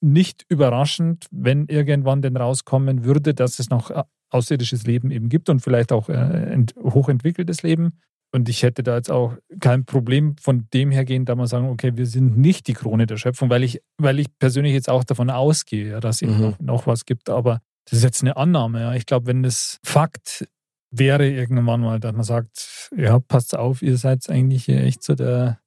[0.00, 4.02] nicht überraschend, wenn irgendwann denn rauskommen würde, dass es noch äh,
[4.32, 7.98] außerirdisches Leben eben gibt und vielleicht auch äh, ent hochentwickeltes Leben.
[8.34, 11.92] Und ich hätte da jetzt auch kein Problem von dem hergehen, da mal sagen, okay,
[11.96, 15.28] wir sind nicht die Krone der Schöpfung, weil ich, weil ich persönlich jetzt auch davon
[15.28, 16.40] ausgehe, ja, dass es Mhm.
[16.40, 17.28] noch, noch was gibt.
[17.28, 18.80] Aber das ist jetzt eine Annahme.
[18.80, 18.94] Ja.
[18.94, 20.48] Ich glaube, wenn das Fakt
[20.90, 25.14] wäre irgendwann mal, dass man sagt, ja, passt auf, ihr seid eigentlich hier echt so
[25.14, 25.58] der,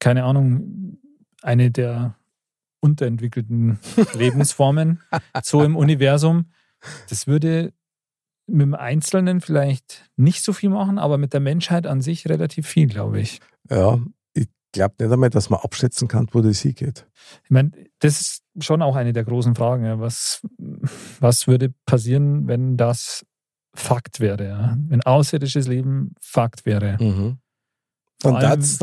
[0.00, 0.98] keine Ahnung,
[1.42, 2.16] eine der
[2.80, 3.78] unterentwickelten
[4.14, 5.00] Lebensformen
[5.42, 6.50] so im Universum.
[7.08, 7.72] Das würde
[8.46, 12.66] mit dem Einzelnen vielleicht nicht so viel machen, aber mit der Menschheit an sich relativ
[12.66, 13.40] viel, glaube ich.
[13.70, 13.98] Ja,
[14.34, 17.06] ich glaube nicht einmal, dass man abschätzen kann, wo das hingeht.
[17.44, 17.70] Ich meine,
[18.00, 19.84] das ist schon auch eine der großen Fragen.
[19.84, 19.98] Ja.
[19.98, 20.46] Was,
[21.20, 23.24] was würde passieren, wenn das
[23.74, 24.46] Fakt wäre?
[24.46, 24.76] Ja?
[24.88, 27.02] Wenn außerirdisches Leben Fakt wäre?
[27.02, 27.38] Mhm.
[28.20, 28.40] Dann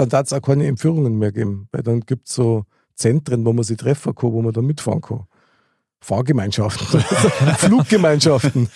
[0.10, 3.64] darf es auch keine Entführungen mehr geben, weil dann gibt es so Zentren, wo man
[3.64, 5.26] sich treffen kann, wo man dann mitfahren kann.
[6.02, 6.99] Fahrgemeinschaften,
[7.58, 8.70] Fluggemeinschaften.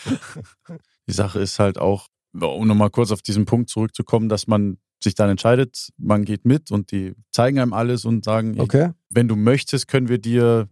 [1.07, 5.15] Die Sache ist halt auch, um nochmal kurz auf diesen Punkt zurückzukommen, dass man sich
[5.15, 8.91] dann entscheidet, man geht mit und die zeigen einem alles und sagen, Okay?
[9.09, 10.69] wenn du möchtest, können wir dir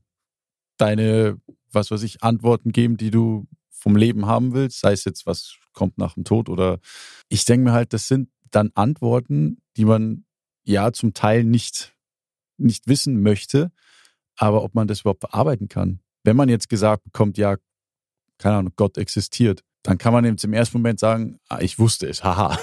[0.78, 1.38] deine,
[1.72, 5.56] was weiß ich, Antworten geben, die du vom Leben haben willst, sei es jetzt, was
[5.74, 6.80] kommt nach dem Tod oder
[7.30, 10.26] ich denke mir halt, das sind dann Antworten, die man
[10.64, 11.95] ja zum Teil nicht,
[12.58, 13.72] nicht wissen möchte,
[14.36, 15.99] aber ob man das überhaupt verarbeiten kann.
[16.24, 17.58] Wenn man jetzt gesagt bekommt, ja,
[18.38, 22.08] keine Ahnung, Gott existiert, dann kann man jetzt im ersten Moment sagen, ah, ich wusste
[22.08, 22.58] es, haha.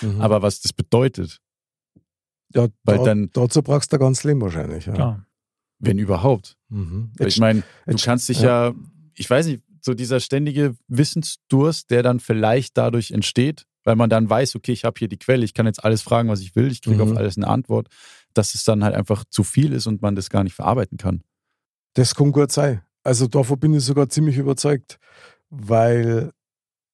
[0.00, 0.20] Mhm.
[0.20, 1.40] Aber was das bedeutet,
[2.54, 4.86] ja, weil da, dann- dazu brauchst du ganzes Leben wahrscheinlich.
[4.86, 4.92] Ja.
[4.94, 5.26] Klar.
[5.80, 6.56] wenn überhaupt.
[6.70, 7.12] Mhm.
[7.18, 8.72] Ich meine, du jetzt- kannst dich ja.
[9.14, 14.30] ich weiß nicht, so dieser ständige Wissensdurst, der dann vielleicht dadurch entsteht, weil man dann
[14.30, 16.70] weiß, okay, ich habe hier die Quelle, ich kann jetzt alles fragen, was ich will,
[16.72, 17.12] ich kriege Mhm.
[17.12, 17.88] auf alles eine Antwort,
[18.32, 21.22] dass es dann halt einfach zu viel ist und man das gar nicht verarbeiten kann.
[21.96, 22.80] das kann gut sein.
[23.04, 24.98] Also davon bin ich sogar ziemlich überzeugt,
[25.50, 26.32] weil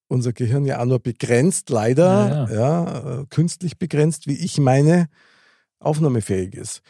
[0.08, 5.08] unser Gehirn ja auch nur begrenzt, leider, Ja, ja, äh, künstlich begrenzt, wie ich meine,
[5.78, 6.82] aufnahmefähig ist.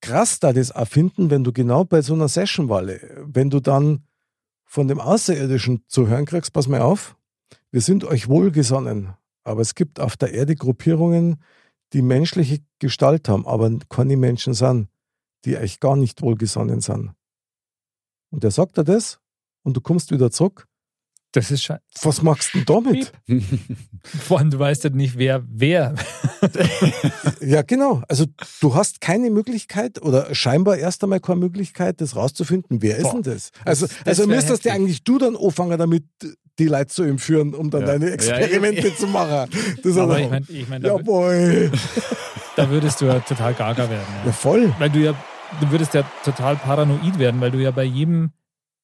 [0.00, 3.60] Krass da das auch finden, wenn du genau bei so einer Session walle, wenn du
[3.60, 4.04] dann
[4.64, 7.16] von dem Außerirdischen zu hören kriegst, pass mal auf,
[7.70, 9.14] wir sind euch wohlgesonnen,
[9.44, 11.36] aber es gibt auf der Erde Gruppierungen,
[11.92, 14.88] die menschliche Gestalt haben, aber keine Menschen sind,
[15.44, 17.12] die euch gar nicht wohlgesonnen sind.
[18.30, 19.18] Und der sagt dir das
[19.62, 20.66] und du kommst wieder zurück.
[21.32, 21.82] Das ist scheiße.
[22.02, 23.12] Was machst du denn damit?
[24.26, 25.94] Vor allem, du weißt ja nicht, wer, wer.
[27.40, 28.02] Ja, genau.
[28.08, 28.26] Also
[28.60, 33.14] du hast keine Möglichkeit oder scheinbar erst einmal keine Möglichkeit, das rauszufinden, wer ist Boah,
[33.14, 33.50] denn das?
[33.64, 36.04] Also, das also müsstest du eigentlich du dann anfangen, damit
[36.58, 37.86] die Leute zu entführen, um dann Ja.
[37.88, 39.50] deine Ja, Experimente zu machen.
[39.76, 41.70] Das ist Aber ich meine, ich mein, da, Jawohl.
[42.56, 44.06] da würdest du ja total gaga werden.
[44.20, 44.32] Ja, Ja.
[44.32, 44.74] voll.
[44.78, 45.14] Weil du ja,
[45.60, 48.30] du würdest ja total paranoid werden, weil du ja bei jedem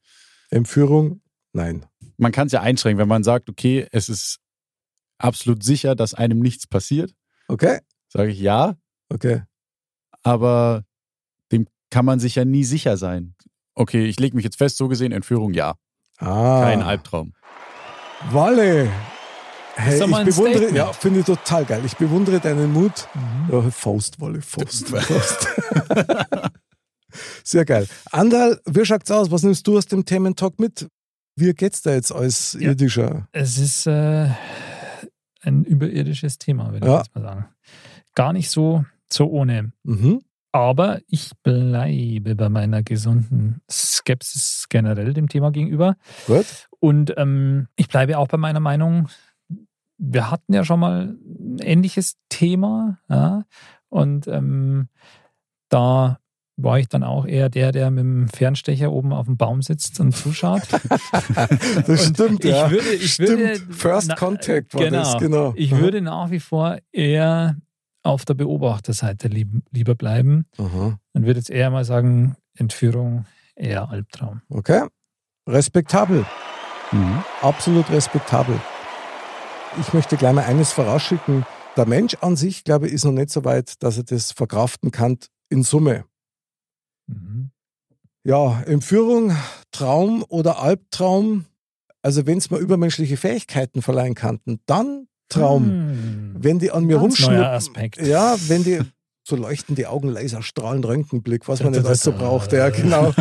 [0.50, 1.22] Entführung?
[1.54, 1.86] Nein.
[2.22, 4.38] Man kann es ja einschränken, wenn man sagt, okay, es ist
[5.18, 7.12] absolut sicher, dass einem nichts passiert,
[7.48, 7.80] Okay?
[8.08, 8.76] sage ich ja,
[9.12, 9.42] Okay.
[10.22, 10.84] aber
[11.50, 13.34] dem kann man sich ja nie sicher sein.
[13.74, 15.74] Okay, ich lege mich jetzt fest, so gesehen, Entführung ja.
[16.18, 16.60] Ah.
[16.62, 17.32] Kein Albtraum.
[18.30, 18.88] Walle.
[19.74, 20.76] Hey, ich bewundere, Statement.
[20.76, 21.82] ja, finde ich total geil.
[21.84, 23.08] Ich bewundere deinen Mut.
[23.50, 23.72] Mhm.
[23.72, 25.48] Faust, Walle, Faust, Faust.
[27.44, 27.88] Sehr geil.
[28.12, 29.30] Andal, wie schaut's aus?
[29.32, 30.88] Was nimmst du aus dem Thementalk mit?
[31.36, 32.70] Wie geht's da jetzt als Ja.
[32.70, 33.28] irdischer?
[33.32, 34.28] Es ist äh,
[35.40, 36.92] ein überirdisches Thema, würde Ja.
[37.00, 37.46] ich jetzt mal sagen.
[38.14, 39.72] Gar nicht so, so ohne.
[39.84, 40.22] Mhm.
[40.54, 45.96] Aber ich bleibe bei meiner gesunden Skepsis generell dem Thema gegenüber.
[46.26, 46.68] Gut.
[46.78, 49.08] Und ähm, ich bleibe auch bei meiner Meinung,
[49.96, 52.98] wir hatten ja schon mal ein ähnliches Thema.
[53.08, 53.44] Ja?
[53.88, 54.88] Und ähm,
[55.70, 56.18] da
[56.62, 60.00] war ich dann auch eher der, der mit dem Fernstecher oben auf dem Baum sitzt
[60.00, 60.62] und zuschaut.
[61.86, 62.70] Das Und stimmt, ich ja.
[62.70, 63.28] würde- ich stimmt.
[63.38, 64.98] würde- First na, Contact war genau.
[64.98, 65.52] das, genau.
[65.56, 65.80] Ich Aha.
[65.80, 67.56] würde nach wie vor eher
[68.02, 70.98] auf der Beobachterseite lieb, lieber bleiben Aha.
[71.12, 74.42] und würde jetzt eher mal sagen, Entführung eher Albtraum.
[74.48, 74.86] Okay.
[75.48, 76.24] Respektabel.
[76.92, 77.22] Mhm.
[77.40, 78.58] Absolut respektabel.
[79.80, 81.46] ich möchte gleich mal eines vorausschicken.
[81.76, 84.90] Der Mensch an sich, glaube ich, ist noch nicht so weit, dass er das verkraften
[84.90, 86.04] kann in Summe.
[87.06, 87.50] Mhm.
[88.24, 89.36] Ja, Entführung,
[89.72, 91.46] Traum oder Albtraum.
[92.02, 95.64] Also wenn es mal übermenschliche Fähigkeiten verleihen kannten, dann Traum.
[95.64, 96.36] Hm.
[96.38, 97.62] Wenn die an mir rumschnuppern.
[98.00, 98.80] Ja, wenn die
[99.26, 102.52] so leuchten die Augen, Laser, Strahlen, Röntgenblick, was man Da, nicht alles so braucht.
[102.52, 103.12] Ja, genau.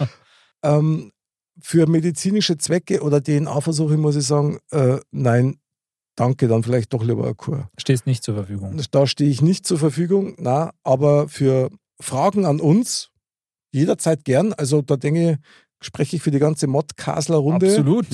[0.62, 1.12] ähm,
[1.60, 5.58] für medizinische Zwecke oder DNA-Versuche muss ich sagen, äh, nein,
[6.14, 7.68] danke, dann vielleicht doch lieber eine Kur.
[7.76, 8.80] Stehst nicht zur Verfügung.
[8.90, 11.70] Da stehe ich nicht zur Verfügung, na, aber für
[12.00, 13.10] Fragen an uns
[13.72, 14.52] jederzeit gern.
[14.52, 15.36] Also da denke ich,
[15.80, 17.66] spreche ich für die ganze Mod-Kasler-Runde.
[17.68, 18.06] Absolut.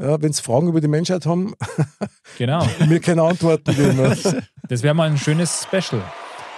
[0.00, 1.54] Ja, Wenn Sie Fragen über die Menschheit haben,
[2.38, 2.66] Genau.
[2.88, 4.16] mir keine Antworten geben.
[4.68, 6.02] Das wäre mal ein schönes Special.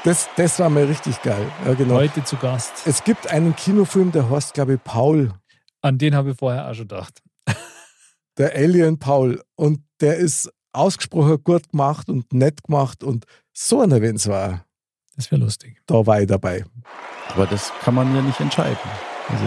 [0.05, 1.51] Das, das war mal richtig geil.
[1.65, 1.95] Ja, genau.
[1.95, 2.73] Heute zu Gast.
[2.87, 5.33] Es gibt einen Kinofilm, der heißt, glaube ich, Paul.
[5.81, 7.23] An den habe ich vorher auch schon gedacht.
[8.39, 9.43] Der Alien Paul.
[9.55, 14.67] Und der ist ausgesprochen gut gemacht und nett gemacht und so ein Event war.
[15.17, 15.77] Das wäre lustig.
[15.87, 16.65] Da war ich dabei.
[17.35, 18.77] Aber das kann man ja nicht entscheiden.
[19.31, 19.45] Also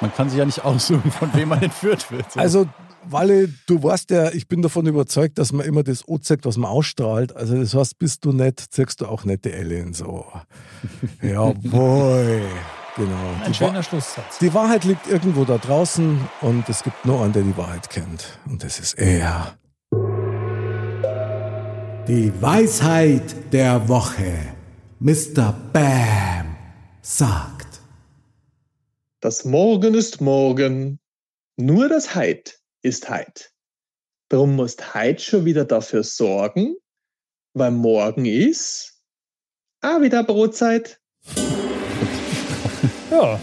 [0.00, 2.30] man kann sich ja nicht aussuchen, von wem man entführt wird.
[2.32, 2.40] So.
[2.40, 2.66] Also,
[3.08, 6.56] Walle, du weißt ja, ich bin davon überzeugt, dass man immer das O zeigt, was
[6.56, 7.34] man ausstrahlt.
[7.36, 9.98] Also, das heißt, bist du nett, zeigst du auch nette Aliens.
[9.98, 10.26] So.
[11.22, 12.42] Jawohl.
[12.96, 13.10] Genau.
[13.44, 14.38] Ein Die, Wa schöner Schlusssatz.
[14.38, 18.38] die Wahrheit liegt irgendwo da draußen und es gibt nur einen, der die Wahrheit kennt.
[18.46, 19.54] Und das ist er.
[22.08, 24.32] Die Weisheit der Woche.
[25.06, 25.52] Mr.
[25.72, 26.56] Bam
[27.00, 27.80] sagt.
[29.20, 30.98] Das Morgen ist morgen,
[31.56, 33.52] nur das Heid ist Heid.
[34.30, 36.74] Drum musst Heid schon wieder dafür sorgen,
[37.54, 39.00] weil morgen ist
[39.80, 41.00] ah wieder Brotzeit.
[43.08, 43.38] Ja,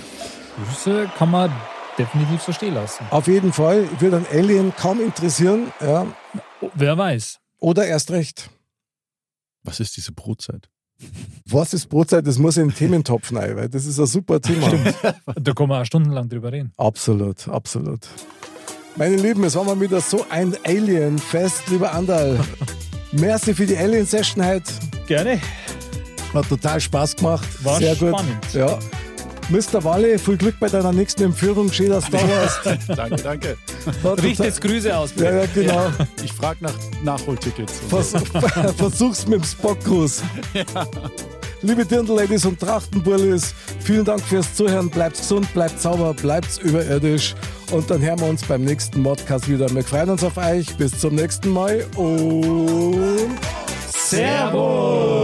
[0.67, 1.49] das äh, kann man
[1.97, 3.07] definitiv so stehen lassen.
[3.09, 5.71] Auf jeden Fall wird ein Alien kaum interessieren.
[5.79, 6.13] Ja.
[6.73, 7.39] Wer weiß.
[7.59, 8.49] Oder erst recht.
[9.63, 10.72] Was ist diese Brotzeit?
[11.45, 12.25] Was ist Brotzeit?
[12.25, 14.71] Das muss in den Thementopf rein, weil das ist ein super Thema.
[15.35, 16.71] Da kann man auch stundenlang drüber reden.
[16.77, 18.07] Absolut, absolut.
[18.95, 22.39] Meine Lieben, es war mal wieder so ein Alien-Fest, lieber Andal.
[23.11, 24.71] Merci für die Alien-Session heute.
[25.07, 25.39] Gerne.
[26.33, 27.47] Hat total Spaß gemacht.
[27.63, 28.09] War Sehr gut.
[28.09, 28.53] spannend.
[28.53, 28.79] Ja.
[29.49, 29.83] Mr.
[29.83, 31.71] Walle, viel Glück bei deiner nächsten Entführung.
[31.71, 32.61] Schön, dass du da warst.
[32.87, 33.57] danke, danke.
[34.01, 35.13] War Richtet Grüße aus.
[35.17, 35.91] Ja, ja, genau.
[36.23, 36.73] Ich frage nach
[37.03, 37.73] Nachholtickets.
[37.89, 38.13] Vers
[38.77, 40.23] versuch's mit dem Spockgruß.
[41.61, 44.89] Liebe Dirndl-Ladies und Trachtenburlis, vielen Dank fürs Zuhören.
[44.89, 47.35] Bleibt gesund, bleibt sauber, bleibt überirdisch.
[47.71, 49.73] Und dann hören wir uns beim nächsten Modcast wieder.
[49.73, 50.75] Wir freuen uns auf euch.
[50.75, 53.39] Bis zum nächsten Mal und
[53.89, 55.23] Servus.